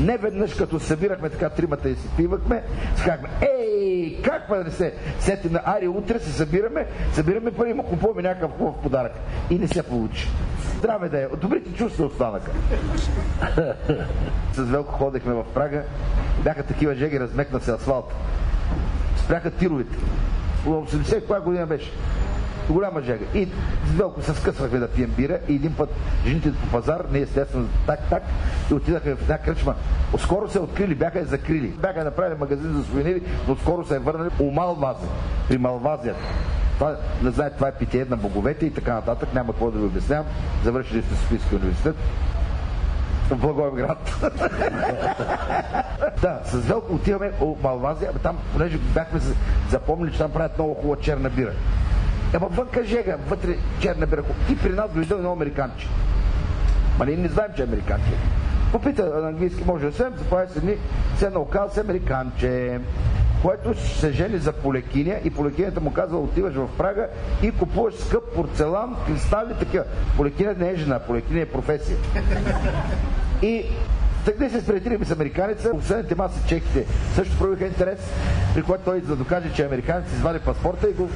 [0.00, 2.62] Не веднъж като събирахме така тримата и си пивахме,
[3.04, 3.75] казахме, ей,
[4.24, 8.22] как па да не се сетим на Ари, утре се събираме, събираме пари, му купуваме
[8.22, 9.12] някакъв хубав подарък.
[9.50, 10.28] И не се получи.
[10.78, 11.26] Здраве да е.
[11.40, 12.50] Добрите чувства останаха.
[14.52, 15.82] С Велко ходехме в Прага.
[16.44, 18.12] Бяха такива жеги, размекна се асфалт.
[19.24, 19.96] Спряха тировете.
[20.66, 21.92] 80 коя година беше?
[22.72, 23.24] Голяма жега.
[23.34, 23.48] И
[23.86, 25.88] с Велко се скъсвахме да пием бира и един път
[26.26, 28.22] жените по пазар, не естествено так-так,
[28.70, 29.74] и отидахме в една кръчма.
[30.18, 31.68] Скоро се открили, бяха я закрили.
[31.68, 35.10] Бяха направили магазин за сувенири, но скоро се е върнали у Малвазия,
[35.48, 36.20] при Малвазията.
[36.78, 39.34] Това, не знаете, това е питие на боговете и така нататък.
[39.34, 40.26] Няма какво да ви обяснявам.
[40.64, 41.96] Завършили сте Софийския университет.
[43.30, 44.20] В Благоевград.
[46.22, 49.20] да, с Велко отиваме у Малвазия, там, понеже бяхме
[49.70, 51.52] запомнили, че там правят много хубава черна бира.
[52.36, 54.24] Ама вънка жега, вътре черна бирка.
[54.52, 55.88] И при нас дойде едно американче.
[56.98, 58.10] Ма ние не знаем, че е американче.
[58.72, 60.76] Попита на английски, може да се, заповяда се дни,
[61.18, 62.80] се наукал с американче
[63.42, 67.08] който се жени за полекиня и полекинята му казва, отиваш в Прага
[67.42, 69.84] и купуваш скъп порцелан, кристали, такива.
[70.16, 71.96] Полекиня не е жена, полекиня е професия.
[73.42, 73.64] И
[74.26, 77.98] така се сприятелихме с американеца, последните маси чехите също проявиха интерес,
[78.54, 81.10] при което той, за да докаже, че е американец, извади паспорта и го,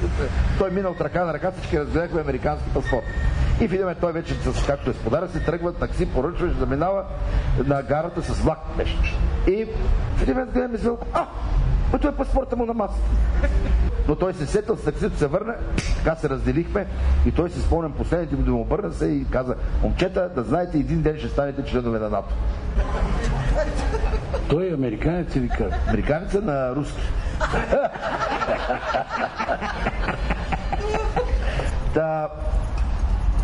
[0.57, 3.03] той мина от ръка на ръка, всички разгледахме американски паспорт.
[3.61, 4.35] И в един той вече,
[4.67, 7.03] както е сподар, се тръгва такси, поръчваш да минава
[7.65, 8.97] на гарата с влак беше.
[9.47, 9.67] И
[10.15, 11.27] в един момент гледаме звълко, а,
[11.99, 13.01] той е паспорта му на масата.
[14.07, 15.55] Но той се сетил с таксито, се върна,
[15.97, 16.87] така се разделихме
[17.25, 20.77] и той се спомням последните му да му обърна се и каза, момчета, да знаете,
[20.77, 22.33] един ден ще станете членове на НАТО.
[24.49, 25.71] Той е американец или как?
[25.87, 27.01] Американец на руски.
[31.93, 32.29] да,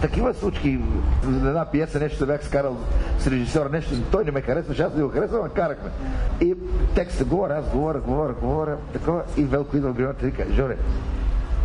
[0.01, 0.79] такива случки,
[1.23, 2.77] за една пиеса нещо бях скарал
[3.19, 5.89] с режисьор, нещо, той не ме харесва, аз не го харесвам, а карахме.
[6.41, 6.55] И
[6.95, 10.77] текста говоря, аз говоря, говоря, говоря, такова, и Велко идва в гримата и вика, Жоре,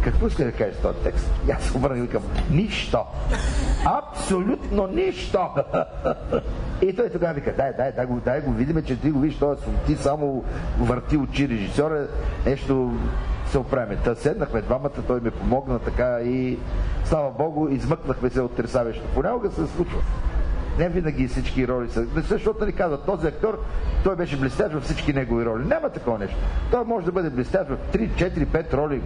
[0.05, 1.31] какво иска да кажеш този текст?
[1.49, 3.05] И аз се обърнах и викам, нищо.
[3.85, 5.49] Абсолютно нищо.
[6.83, 9.39] И той тогава вика, дай, дай, дай, го, дай го видиме, че ти го виж,
[9.39, 9.57] той
[9.87, 10.45] ти само
[10.81, 12.07] върти очи режисьора,
[12.47, 12.93] нещо
[13.53, 13.99] се оправим.
[14.05, 16.59] Та седнахме двамата, той ми помогна така и
[17.05, 19.09] слава Богу, измъкнахме се от тресавището.
[19.15, 20.03] Понякога се случва.
[20.79, 22.07] Не винаги всички роли са.
[22.29, 23.65] Защото ни казват, този актьор,
[24.05, 25.65] той беше блестящ във всички негови роли.
[25.65, 26.37] Няма такова нещо.
[26.71, 29.01] Той може да бъде блестящ в 3, 4, 5 роли,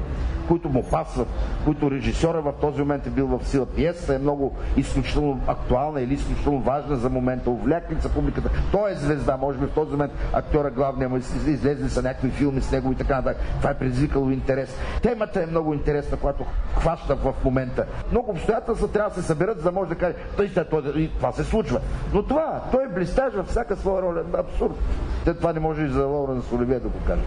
[0.48, 1.28] които му пасват,
[1.64, 3.66] които режисьора в този момент е бил в сила.
[3.66, 7.50] Пиесата е много изключително актуална или изключително важна за момента.
[7.50, 8.50] Увлякли са публиката.
[8.72, 9.36] Той е звезда.
[9.36, 12.94] Може би в този момент актьора главния му излезли са някакви филми с него и
[12.94, 13.42] така нататък.
[13.58, 14.76] Това е предизвикало интерес.
[15.02, 16.44] Темата е много интересна, която
[16.78, 17.86] хваща в момента.
[18.10, 21.44] Много обстоятелства трябва да се съберат, за да може да каже, той, той, това се
[21.44, 21.65] случва.
[22.12, 24.22] Но това, той е блистаж във всяка своя роля.
[24.38, 24.74] Абсурд.
[25.24, 27.22] Те това не може и за Лоуренс Оливие да го каже.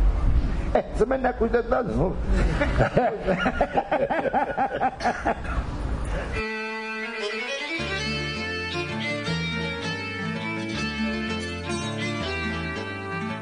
[0.74, 2.12] Е, за мен някой да даде, но...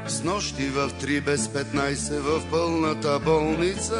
[0.06, 3.94] С нощи в 3 без 15 в пълната болница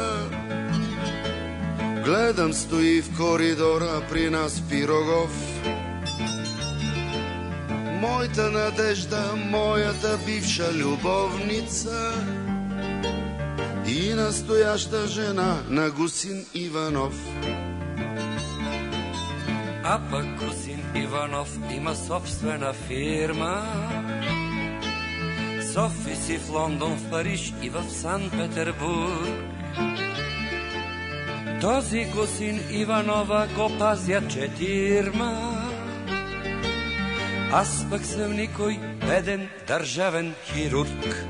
[2.05, 5.48] Гледам стои в коридора при нас Пирогов
[8.19, 12.13] Моята надежда, моята бивша любовница
[13.87, 17.13] и настояща жена на Гусин Иванов.
[19.83, 23.63] А пък Гусин Иванов има собствена фирма.
[25.61, 29.29] С офиси в Лондон, в Париж и в Сан-Петербург.
[31.61, 35.58] Този Гусин Иванова го пазят четирма.
[37.51, 41.25] Аз пък съм никой беден държавен хирург.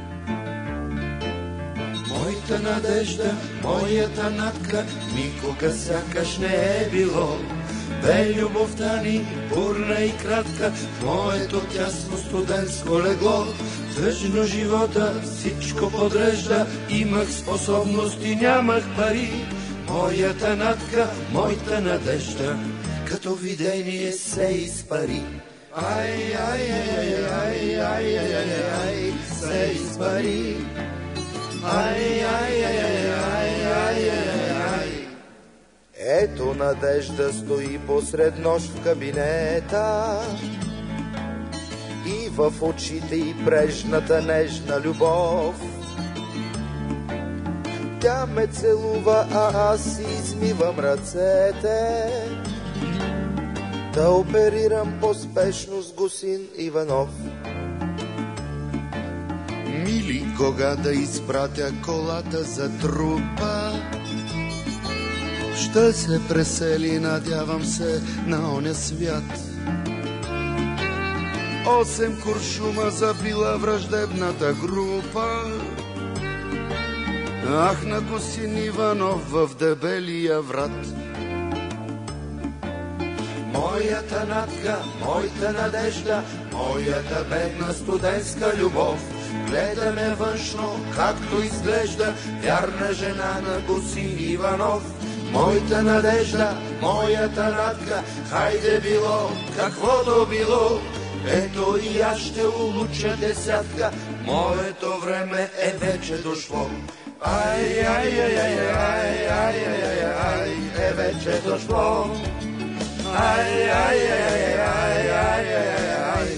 [2.10, 4.86] Моята надежда, моята натка,
[5.16, 7.38] никога сякаш не е било.
[8.02, 10.72] Бе любовта ни, бурна и кратка,
[11.04, 13.46] моето тясно студентско легло.
[13.96, 19.30] Тъжно живота всичко подрежда, имах способности, нямах пари.
[19.90, 22.58] Моята натка, моята надежда,
[23.06, 25.24] като видение се изпари.
[25.76, 28.52] Ай, ай, ай, ай, ай, ай, ай,
[28.82, 30.58] ай, се изпари.
[31.64, 35.08] Ай, ай, ай, ай, ай, ай, ай.
[35.94, 40.20] Ето надежда стои посред нощ в кабинета
[42.08, 45.56] и в очите и брежната нежна любов.
[48.02, 52.08] Тя ме целува, а аз измивам ръцете
[53.94, 57.10] да оперирам по-спешно с Гусин Иванов.
[59.86, 63.72] Мили, кога да изпратя колата за трупа,
[65.56, 69.24] ще се пресели, надявам се, на оня свят.
[71.68, 75.26] Осем куршума забила враждебната група.
[77.48, 81.09] Ах, на Гусин Иванов в дебелия врат.
[83.60, 86.24] Моята натка, моята надежда,
[86.54, 89.00] моята бедна студентска любов.
[89.48, 92.14] Гледаме външно, както изглежда,
[92.44, 94.84] вярна жена на Гуси Иванов.
[95.32, 100.82] Моята надежда, моята радка, хайде било, каквото било.
[101.28, 103.92] Ето и аз ще улуча десятка,
[104.26, 106.70] моето време е вече дошло.
[107.22, 110.52] Ай, ай, ай, ай, ай, ай, ай, ай,
[110.88, 112.06] е вече дошло.
[113.14, 115.80] Ай, ай, ай, ай, ай, ай,
[116.16, 116.38] ай.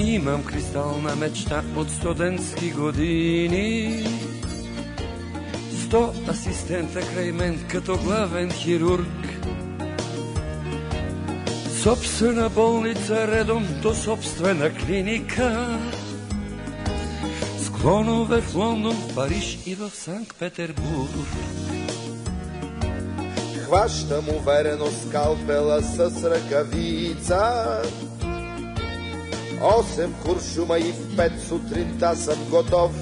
[0.00, 4.06] Имам кристална мечта от студентски години.
[5.84, 9.08] Сто асистента край мен като главен хирург.
[11.82, 15.78] Собствена болница редом до собствена клиника.
[17.58, 21.10] С клонове в Лондон, в Париж и в Санкт-Петербург.
[23.74, 27.82] Хващам уверено скалпела с ръкавица.
[29.62, 32.92] Осем куршума и в пет сутринта съм готов.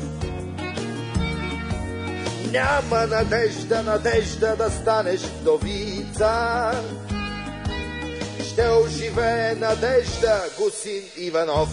[2.53, 6.71] Няма надежда, надежда да станеш вдовица.
[8.47, 11.69] Ще оживее надежда, Гусин Иванов.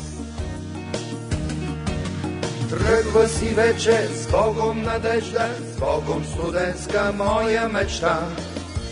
[2.69, 8.27] Тръгва си вече с Богом надежда, с Богом студентска моя мечта.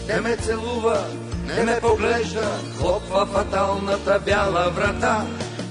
[0.07, 1.05] Не ме целува,
[1.45, 5.25] не ме поглежда, хлопва фаталната бяла врата.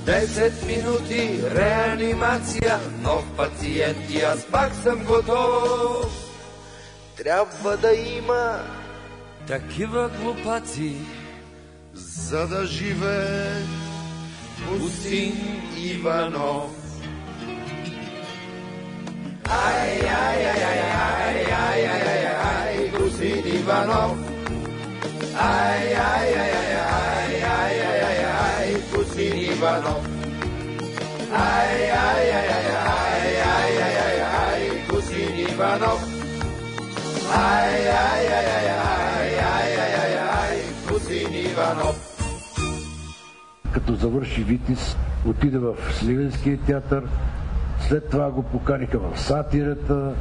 [0.07, 6.33] Десет минути реанимация, нов пациент и аз пак съм готов.
[7.17, 8.61] Трябва да има
[9.47, 10.97] Такива глупаци,
[11.95, 13.63] За да живее
[14.69, 16.71] Гусин Иванов.
[19.49, 21.47] Ай, ай, ай, ай, ай,
[23.67, 24.17] Иванов.
[25.37, 30.03] Ай, ай, ай, ай, ай, ай, ай, ай, ай, Косин Иванов.
[31.33, 36.01] Ай, ай, ай, ай, ай, ай, ай, ай, ай, Косин Иванов.
[37.35, 41.97] Ай, ай, ай, ай, ай, ай, ай, ай, ай, Косин Иванов.
[43.73, 47.03] Като завърши Витис, отиде в Сливенския театър,
[47.89, 50.15] след това го поканиха в сатирата,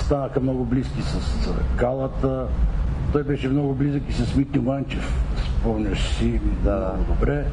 [0.00, 2.46] станаха много близки с Калата.
[3.12, 5.14] Той беше много близък и с Митю Манчев.
[5.60, 6.94] Спомняш си да.
[7.08, 7.44] добре.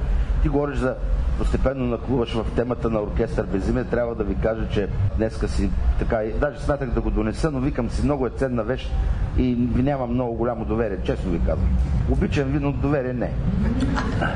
[0.41, 0.95] Ти говориш за
[1.37, 4.87] постепенно наклуваш в темата на оркестър без име, трябва да ви кажа, че
[5.17, 5.69] днеска си
[5.99, 8.91] така, даже смятах да го донеса, но викам си, много е ценна вещ
[9.37, 11.77] и ви нямам много голямо доверие, честно ви казвам.
[12.11, 13.31] Обичам ви, но доверие не.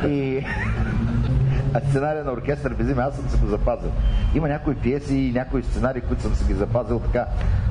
[0.08, 0.46] И
[1.74, 3.92] а сценария на оркестър без име, аз съм се го запазил.
[4.36, 7.26] Има някои пиеси и някои сценарии, които съм се ги запазил така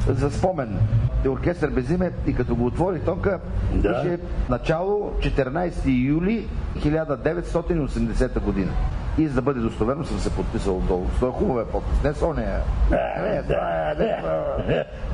[0.09, 0.78] за спомен.
[1.24, 3.40] Е оркестър без име и като го отвори тонка,
[3.74, 3.89] да.
[3.89, 4.18] беше
[4.48, 6.48] начало 14 юли
[6.78, 8.72] 1980 година.
[9.18, 11.06] И за да бъде достоверно съм се подписал долу.
[11.20, 12.43] Той е хубава подпис, не Соня.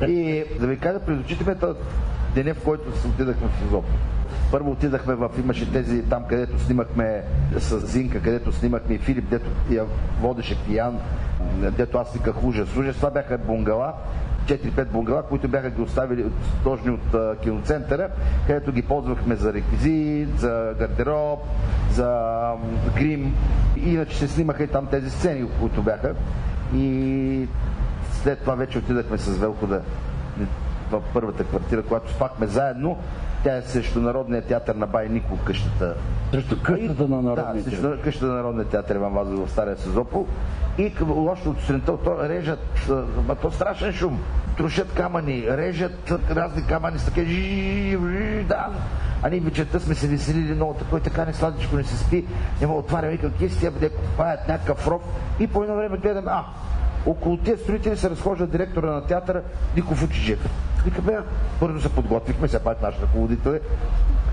[0.09, 1.55] И да ви кажа, пред очите ме
[2.37, 3.99] деня, в който се отидахме в Созопол.
[4.51, 7.23] Първо отидахме в, имаше тези там, където снимахме
[7.59, 9.85] с Зинка, където снимахме и Филип, дето я
[10.21, 10.99] водеше пиян,
[11.77, 12.77] дето аз виках ужас.
[12.77, 13.93] Ужас, това бяха бунгала,
[14.47, 16.25] 4-5 бунгала, които бяха ги оставили
[16.65, 18.09] точни от а, киноцентъра,
[18.47, 21.41] където ги ползвахме за реквизит, за гардероб,
[21.91, 22.53] за
[22.97, 23.35] грим.
[23.77, 26.15] Иначе се снимаха и там тези сцени, които бяха.
[26.75, 27.49] И
[28.13, 29.81] след това вече отидахме с Велко да
[30.91, 32.99] в първата квартира, когато спахме заедно.
[33.45, 35.95] Тя е срещу Народния театър на Бай Нико къщата.
[36.31, 40.27] Срещу къщата на Народния да, срещу къщата на Народния театър Иван Вазов в Стария Сезопол.
[40.79, 42.91] И още от сутринта то режат,
[43.29, 44.19] а то страшен шум.
[44.57, 48.69] Трушат камъни, режат разни камъни с такива да.
[49.23, 52.27] А ние вечерта сме се веселили много, такой така не сладичко не се спи.
[52.61, 55.03] Не мога отваря, викам, тя бъде, купаят някакъв ров.
[55.41, 56.45] И по едно време гледам, а,
[57.07, 59.43] около тези строители се разхожда директора на театъра
[59.77, 60.49] Ников Учиджев.
[60.85, 61.19] Вика, бе,
[61.61, 63.61] първо се подготвихме, все пак наш ръководител е,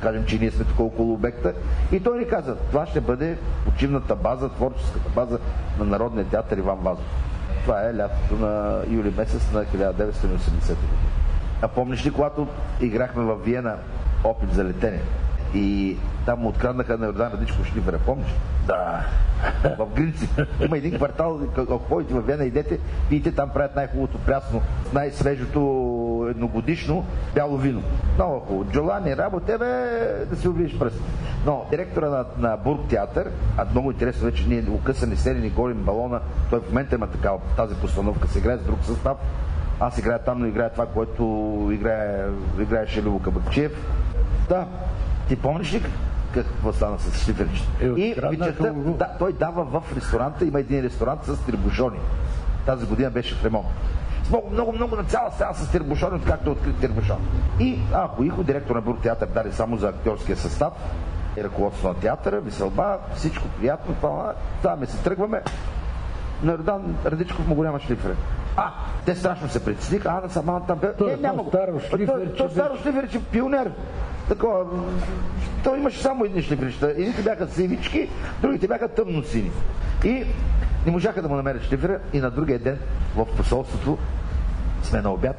[0.02, 1.54] кажем, че ние сме тук около обекта.
[1.92, 5.40] И той ни каза, това ще бъде почивната база, творческата база
[5.80, 7.06] на Народния театър Иван Вазов.
[7.64, 9.72] Това е лятото на юли месец на 1980
[10.68, 10.78] година.
[11.62, 12.48] А помниш ли, когато
[12.82, 13.76] играхме в Виена
[14.24, 15.00] опит за летене?
[15.54, 18.36] И там откраднаха на Йордан Радичко шлифера, помниш?
[18.68, 19.06] Да.
[19.78, 20.30] В Гринци.
[20.66, 24.62] Има един квартал, ако ходите в Вена, идете, пиете, там правят най-хубавото прясно,
[24.94, 27.06] най-свежото едногодишно
[27.36, 27.82] бяло вино.
[28.16, 28.72] Много хубаво.
[28.72, 31.02] Джолани, работа, бе, да си убиеш пръст.
[31.46, 36.20] Но директора на, на Бург театър, а много интересно вече ние укъсани серени, голим балона,
[36.50, 39.18] той в момента има такава тази постановка, се играе с друг състав.
[39.80, 41.24] Аз играя там, но играя това, което
[41.74, 42.26] играе,
[42.60, 43.72] играеше Любо Кабакчиев.
[44.50, 44.68] Да,
[45.28, 45.84] ти помниш ли
[46.34, 47.70] какво стана с шиферчето?
[47.82, 52.00] Е, и вечерта, да, той дава в ресторанта, има един ресторант с трибушони.
[52.66, 53.68] Тази година беше в ремонт.
[54.24, 57.18] С много, много, много на цяла стена с трибушони, както е открит трибушон.
[57.60, 60.74] И ако Ихо, директор на Бур театър, даде само за актьорския състав
[61.38, 65.42] и ръководство на театъра, веселба, всичко приятно, това, това ме се тръгваме.
[66.44, 68.16] На Йордан Радичков му го няма шлифре.
[68.58, 68.72] А,
[69.06, 70.80] те страшно се притесниха, а на самата там...
[70.98, 73.72] Той не, е няма старо шлиферче Той старо шлиферче, пионер.
[74.28, 74.66] Такова,
[75.64, 76.90] той имаше само едни шлиферчета.
[76.90, 78.10] Едните бяха сивички,
[78.42, 79.52] другите бяха тъмно сини.
[80.04, 80.26] И
[80.86, 82.80] не можаха да му намерят шлифера и на другия ден
[83.16, 83.98] в посолството
[84.84, 85.36] сме на обяд,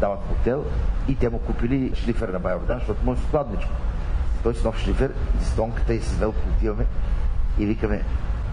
[0.00, 0.64] дават хотел
[1.08, 3.70] и те му купили шлифер на Байордан, защото му е складничко.
[4.42, 6.86] Той с нов шлифер, с тонката и с велко отиваме
[7.58, 8.02] и викаме,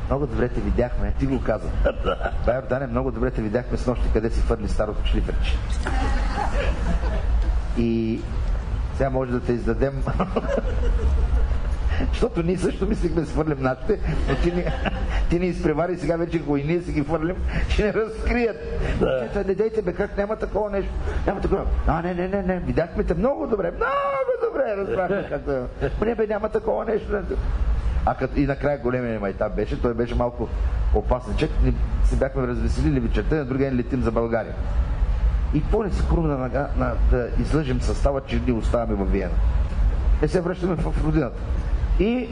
[0.08, 1.14] много добре те видяхме.
[1.20, 1.68] Ти го каза.
[2.46, 5.58] Байор Дане, много добре те видяхме с нощи, къде си фърли старото шлиферче.
[7.78, 8.22] И
[8.98, 10.04] сега може да те издадем.
[12.10, 14.00] Защото ние също мислихме да свърлим нашите,
[14.30, 14.66] но ти ни,
[15.30, 17.36] ти ни изпревари сега вече, ако и ние си ги фърлим,
[17.70, 18.58] ще не разкрият.
[19.00, 19.44] Да.
[19.48, 20.92] Не дейте бе, как няма такова нещо.
[21.28, 21.66] Няма такова.
[21.88, 25.30] А, не, не, не, не, видяхме те много добре, много добре, разбрахме
[25.82, 26.02] как.
[26.02, 27.08] Не бе, няма такова нещо.
[28.06, 30.50] А като и накрая големия майтап беше, той беше малко
[30.96, 31.50] опасничък.
[32.06, 34.54] Се бяхме развеселили вечерта, на другия ден летим за България.
[35.54, 39.34] И по-не си хрумна на, на, да излъжем състава, че ни оставаме във Виена.
[40.22, 41.40] Не се връщаме в родината.
[42.00, 42.30] И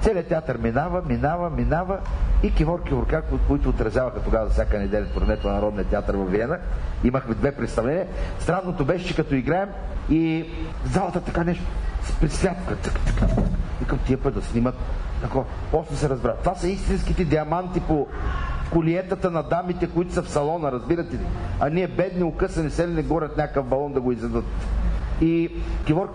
[0.00, 1.98] целият театър минава, минава, минава
[2.42, 6.58] и Кивор Киворка, които отразяваха тогава за всяка неделя турнето на Народния театър в Виена.
[7.04, 8.06] Имахме две представления.
[8.38, 9.68] Странното беше, че като играем
[10.10, 10.46] и
[10.84, 11.64] залата така нещо
[12.02, 12.76] с присвятка.
[13.80, 14.74] Викам тия път да снимат.
[15.22, 15.44] Тако.
[15.70, 16.34] После се разбра.
[16.34, 18.06] Това са истинските диаманти по
[18.72, 21.26] колиетата на дамите, които са в салона, разбирате ли?
[21.60, 24.44] А ние бедни, укъсани, сели не горят някакъв балон да го изядат.
[25.20, 25.50] И
[25.86, 26.08] Кивор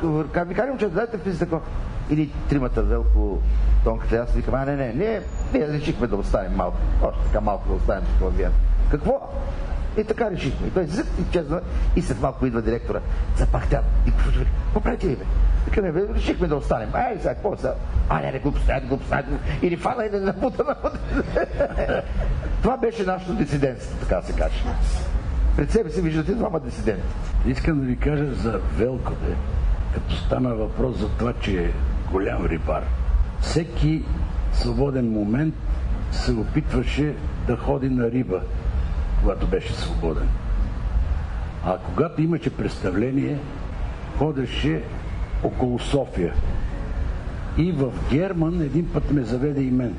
[0.48, 1.62] ми каже, момчета, дайте влизате такова.
[2.10, 3.40] Или тримата Велко,
[3.84, 5.22] Тонката, аз викам, а не, не, ние,
[5.54, 8.50] ние решихме да останем малко, още така малко да останем такова вие.
[8.92, 9.30] Какво?
[9.98, 10.68] И така решихме.
[10.68, 11.62] И той зъд изчезна
[11.96, 13.00] и след малко идва директора.
[13.36, 13.82] Запахтя.
[14.08, 15.26] И какво правите ли, бе?
[15.66, 16.90] Викаме, бе, решихме да останем.
[16.94, 17.74] Ай, сега, какво сега?
[18.10, 19.24] А, не, не, глупост, не, глупост, не,
[19.62, 21.00] Или фана и да напута, напута.
[22.62, 24.64] Това беше нашето дисидентство, така се каже.
[25.56, 27.08] Пред себе си виждате двама дисиденти.
[27.48, 29.36] Искам да ви кажа за Велкове,
[29.94, 31.72] като стана въпрос за това, че е
[32.12, 32.84] голям рибар.
[33.42, 34.04] Всеки
[34.54, 35.56] свободен момент
[36.12, 37.14] се опитваше
[37.48, 38.42] да ходи на риба,
[39.22, 40.28] когато беше свободен.
[41.66, 43.38] А когато имаше представление,
[44.18, 44.84] ходеше
[45.44, 46.34] около София.
[47.58, 49.96] И в Герман един път ме заведе и мен.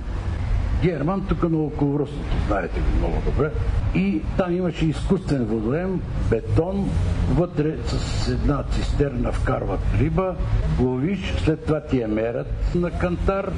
[0.82, 3.50] Герман, тук на околовръстното, знаете го много добре.
[3.94, 6.00] И там имаше изкуствен водоем,
[6.30, 6.90] бетон,
[7.34, 10.34] вътре с една цистерна вкарват риба,
[10.80, 13.52] ловиш, след това ти я мерят на кантар,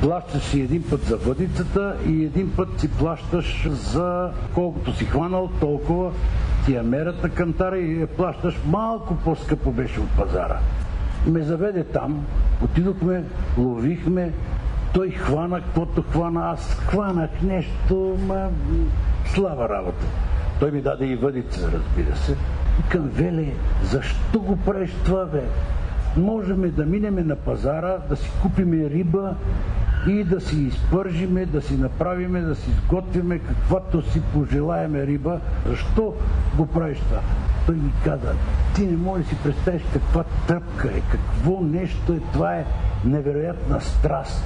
[0.00, 5.50] плащаш си един път за въдицата и един път си плащаш за колкото си хванал,
[5.60, 6.12] толкова
[6.64, 10.58] ти я мерят на кантара и я плащаш малко по-скъпо беше от пазара.
[11.26, 12.26] Ме заведе там,
[12.64, 13.24] отидохме,
[13.58, 14.32] ловихме,
[14.94, 18.48] той хвана, каквото хвана, аз хванах нещо, ма
[19.26, 20.06] слава работа.
[20.60, 22.36] Той ми даде и въдица, разбира се.
[22.88, 23.52] Към Веле,
[23.82, 25.42] защо го правиш това, бе?
[26.16, 29.34] Можеме да минеме на пазара, да си купиме риба
[30.08, 35.40] и да си изпържиме, да си направиме, да си изготвиме каквато си пожелаеме риба.
[35.66, 36.14] Защо
[36.56, 37.20] го правиш това?
[37.66, 38.32] Той ми каза,
[38.74, 42.66] ти не можеш да си представиш каква тръпка е, какво нещо е, това е
[43.04, 44.44] невероятна страст.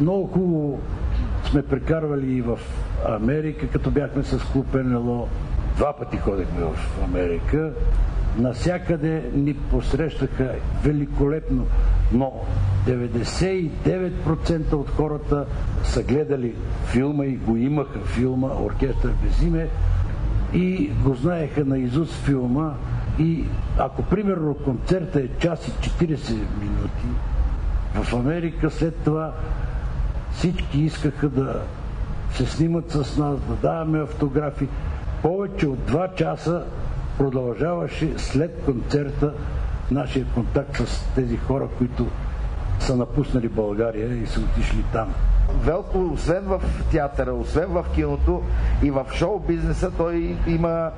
[0.00, 0.80] Много хубаво
[1.44, 2.58] сме прекарвали и в
[3.08, 5.28] Америка, като бяхме с клуб НЛО.
[5.76, 7.72] Два пъти ходихме в Америка.
[8.38, 10.54] Насякъде ни посрещаха
[10.84, 11.66] великолепно,
[12.12, 12.32] но
[12.86, 15.46] 99% от хората
[15.82, 16.54] са гледали
[16.86, 19.68] филма и го имаха филма Оркестър без име
[20.52, 22.72] и го знаеха на Изус филма
[23.18, 23.44] и
[23.78, 27.06] ако примерно концерта е час и 40 минути,
[27.94, 29.32] в Америка след това
[30.32, 31.60] всички искаха да
[32.32, 34.68] се снимат с нас, да даваме автографи.
[35.22, 36.64] Повече от два часа
[37.18, 39.34] продължаваше след концерта
[39.90, 42.06] нашия контакт с тези хора, които
[42.80, 45.14] са напуснали България и са отишли там.
[45.54, 48.42] Велко, освен в театъра, освен в киното
[48.82, 50.90] и в шоу бизнеса, той има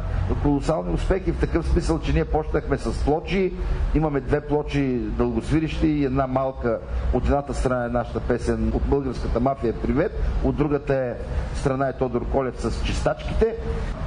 [0.43, 3.53] колосални успехи в такъв смисъл, че ние почнахме с плочи.
[3.95, 6.79] Имаме две плочи дългосвирищи и една малка.
[7.13, 10.13] От едната страна е нашата песен от българската мафия Привет,
[10.45, 11.15] от другата е
[11.55, 13.55] страна е Тодор Колев с чистачките.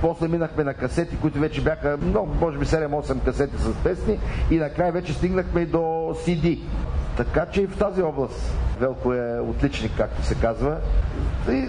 [0.01, 4.19] После минахме на касети, които вече бяха много, може би 7-8 касети с песни
[4.51, 5.77] и накрая вече стигнахме и до
[6.25, 6.59] CD.
[7.17, 10.77] Така че и в тази област Велко е отличник, както се казва.
[11.49, 11.67] И, е,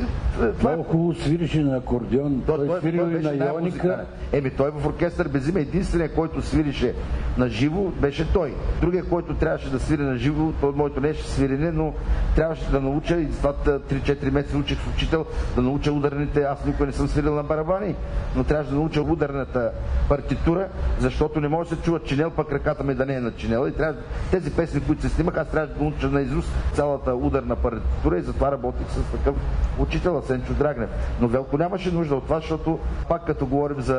[0.59, 2.43] това Много хубаво свирише на акордеон.
[2.47, 4.05] Той, той, той свирил и на Йоника.
[4.33, 6.95] Еми, той в оркестър без име единственият, който свирише
[7.39, 8.55] на живо, беше той.
[8.81, 11.93] Другия, който трябваше да свири на живо, той моето не беше свирене, но
[12.37, 15.25] трябваше да науча и това 3-4 месеца учих с учител
[15.57, 16.43] да науча ударните.
[16.43, 17.95] Аз никога не съм свирил на барабани,
[18.37, 19.71] но трябваше да науча ударната
[20.09, 20.69] партитура,
[20.99, 23.69] защото не може да се чува чинел, пък ръката ми да не е на чинела.
[23.69, 23.95] И трябва
[24.31, 28.23] тези песни, които се снимах, аз трябваше да науча на изус цялата ударна партитура и
[28.23, 29.37] затова работих с такъв
[29.79, 30.91] учител Сенчо Драгнев.
[31.21, 32.79] Но Велко нямаше нужда от това, защото
[33.09, 33.95] пак като говорим за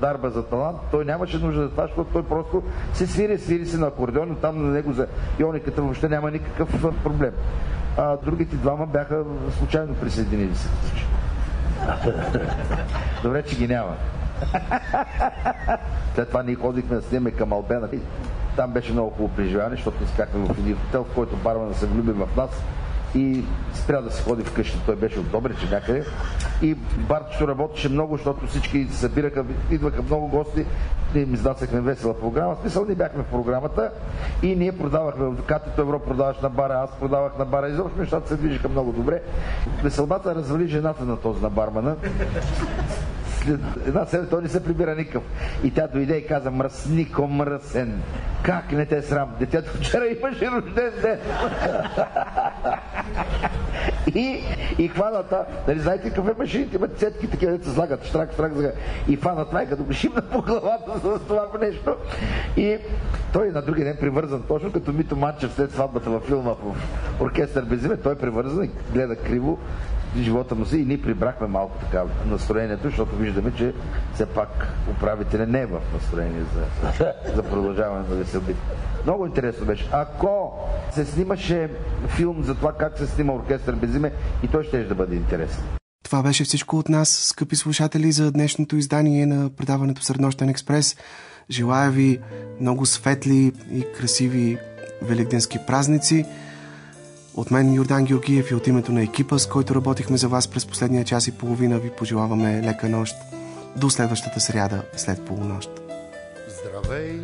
[0.00, 2.62] дарба за талант, той нямаше нужда от това, защото той просто
[2.92, 5.06] се свири, свири се на акордеон, там на него за
[5.38, 7.32] иониката въобще няма никакъв проблем.
[7.96, 9.24] А другите двама бяха
[9.58, 10.68] случайно присъединили се.
[13.22, 13.94] Добре, че ги няма.
[16.14, 17.88] След това ние ходихме да снимаме към Албена.
[18.58, 22.12] Там беше много хубаво преживяване, защото спяхме в един хотел, в който бармана се влюби
[22.12, 22.50] в нас
[23.14, 23.44] и
[23.74, 24.78] спря да се ходи вкъщи.
[24.86, 26.04] Той беше от Добрич някъде.
[26.62, 26.74] И
[27.08, 30.66] барчето работеше много, защото всички се събираха, идваха много гости.
[31.14, 32.54] Ние им издасахме весела програма.
[32.54, 33.90] В смисъл, ние бяхме в програмата
[34.42, 37.68] и ние продавахме в Катито Евро продаваш на бара, аз продавах на бара.
[37.68, 39.22] Изобщо нещата се движиха много добре.
[39.82, 41.96] Веселбата развали жената на този на бармана
[43.48, 45.22] след една седмица той не се прибира никакъв.
[45.64, 48.02] И тя дойде и каза, мръснико мръсен,
[48.42, 49.28] как не те срам?
[49.38, 51.18] Детето вчера имаше рожден ден.
[54.14, 54.42] и,
[54.78, 58.74] и хваната, нали знаете какъв е машините, имат цетки такива, деца слагат, штрак, штрак, штрак,
[59.08, 61.96] и хванат това, като шимна по главата с това нещо.
[62.56, 62.78] И
[63.32, 66.76] той на други ден привързан, точно като Мито Манчев след сватбата във филма в
[67.20, 69.58] оркестър без име, той е привързан и гледа криво
[70.16, 73.74] живота му си и ние прибрахме малко така настроението, защото виждаме, че
[74.14, 78.60] все пак управителя не е в настроение за, за продължаване на веселбите.
[79.04, 79.88] Много интересно беше.
[79.92, 80.52] Ако
[80.92, 81.70] се снимаше
[82.08, 84.12] филм за това как се снима оркестър без име,
[84.42, 85.64] и той ще да бъде интересен.
[86.04, 90.96] Това беше всичко от нас, скъпи слушатели, за днешното издание на предаването Среднощен експрес.
[91.50, 92.20] Желая ви
[92.60, 94.58] много светли и красиви
[95.02, 96.24] великденски празници.
[97.38, 100.66] От мен Йордан Георгиев и от името на екипа, с който работихме за вас през
[100.66, 103.14] последния час и половина, ви пожелаваме лека нощ.
[103.76, 105.70] До следващата сряда след полунощ.
[106.48, 107.20] Здравей!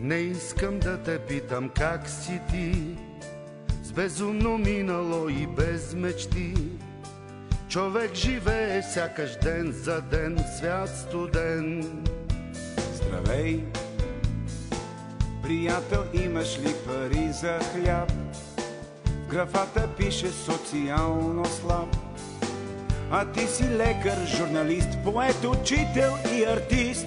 [0.00, 2.96] Не искам да те питам как си ти,
[3.84, 6.54] с безумно минало и без мечти.
[7.68, 11.84] Човек живее сякаш ден за ден, свят студен.
[12.94, 13.64] Здравей!
[15.46, 18.12] Приятел, имаш ли пари за хляб?
[19.06, 21.96] В графата пише социално слаб.
[23.10, 27.06] А ти си лекар, журналист, поет, учител и артист.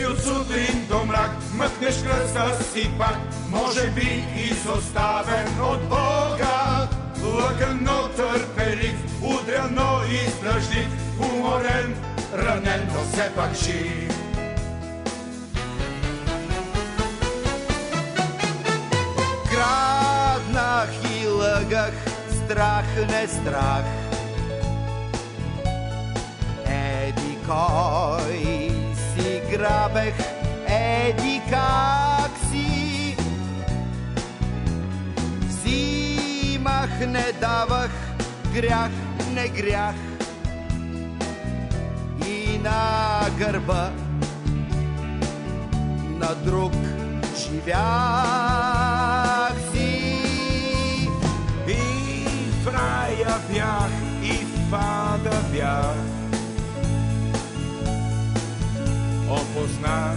[0.00, 3.18] И от сутрин до мрак мъкнеш кръста си пак,
[3.50, 6.88] може би изоставен от Бога.
[7.24, 10.88] Лъкан, но търпелив, удрян, но издръжлив,
[11.20, 11.96] уморен,
[12.34, 14.19] ранен, но все пак жив.
[19.60, 20.88] Краднах
[21.20, 21.92] и лъгах,
[22.36, 23.84] страх не страх.
[26.66, 30.14] Еди кой си грабех,
[30.66, 33.16] еди как си.
[35.48, 37.90] Взимах, не давах,
[38.54, 38.90] грях,
[39.34, 39.94] не грях.
[42.26, 43.90] И на гърба
[46.18, 46.72] на друг
[47.36, 49.19] живях
[52.70, 53.90] в рая бях,
[54.22, 54.70] и в
[55.52, 55.96] бях.
[59.28, 60.16] Опознах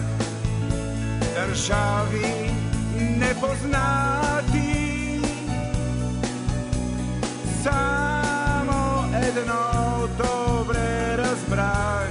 [1.35, 2.51] държави
[2.99, 4.71] непознати.
[7.63, 12.09] Само едно добре разбрах.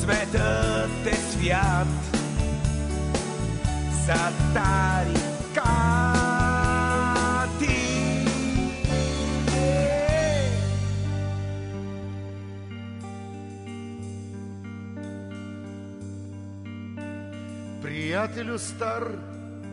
[0.00, 1.88] Светът е свят
[4.06, 6.19] за тарикати.
[18.10, 19.04] Приятелю стар,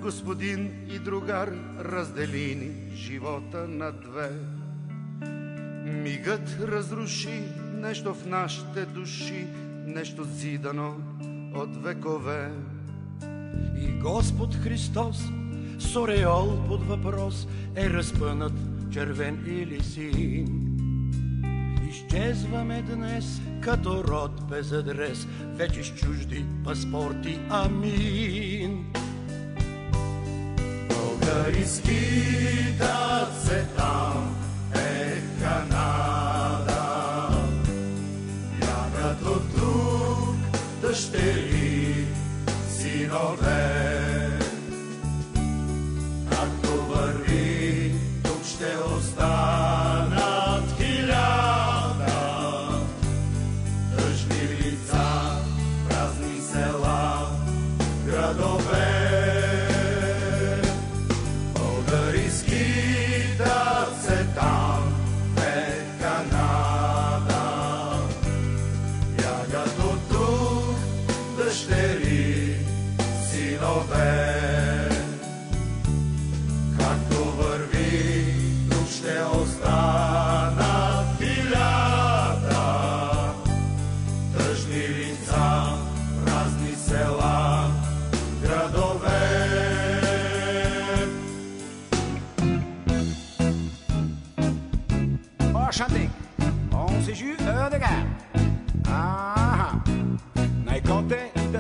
[0.02, 4.30] господин и другар, раздели ни живота на две.
[5.92, 7.42] Мигът разруши
[7.74, 9.48] нещо в нашите души,
[9.86, 10.96] нещо зидано
[11.56, 12.52] от векове.
[13.78, 15.18] И Господ Христос
[15.80, 18.54] с ореол под въпрос е разпънат
[18.92, 20.78] червен или син.
[21.90, 28.86] Изчезваме днес като род без адрес, вече с чужди паспорти, амин.
[30.90, 32.38] Българискита
[33.46, 34.36] се там
[34.76, 37.30] е Канада.
[38.60, 40.36] Бягат от тук
[40.82, 42.06] дъщери,
[42.70, 43.97] синове.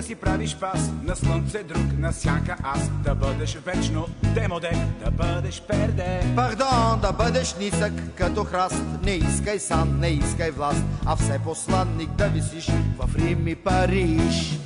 [0.08, 4.72] Си правиш пас на слънце друг, на сянка аз, да бъдеш вечно демоде,
[5.06, 6.34] да бъдеш перде.
[6.36, 12.10] Пардон, да бъдеш нисък като храст, не искай сан, не искай власт, а все посланник
[12.10, 12.68] да висиш
[12.98, 14.60] в Рим и Париж.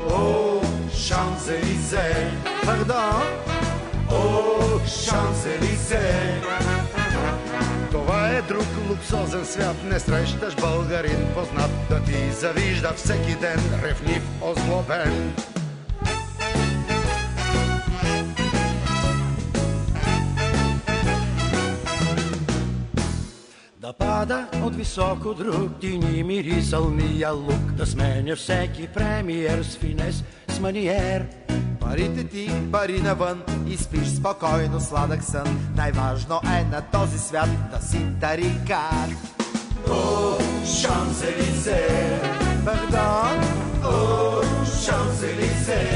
[0.00, 0.60] О,
[0.96, 2.30] Шанзелизе,
[2.64, 3.22] Пардон,
[4.10, 6.38] о, Шанзелизе.
[8.38, 15.34] Е друг луксозен свят, не срещаш българин познат да ти завижда всеки ден, ревнив, озлобен.
[23.98, 30.24] пада от високо друг, ти ни мирисал мия лук, да сменя всеки премиер с финес,
[30.48, 31.26] с маниер.
[31.88, 35.72] Парите ти, пари навън и спиш спокойно сладък сън.
[35.76, 39.10] Най-важно е на този свят да си тарикат.
[39.90, 41.88] О, Шанзелизе,
[42.64, 43.44] Пардон,
[43.84, 44.42] о,
[44.84, 45.88] Шанзелизе.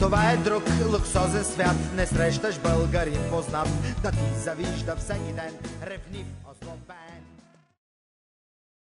[0.00, 0.62] това е друг
[0.92, 1.76] луксозен свят.
[1.96, 3.68] Не срещаш българин познат,
[4.02, 7.11] да ти завижда всеки ден ревнив, озлобен.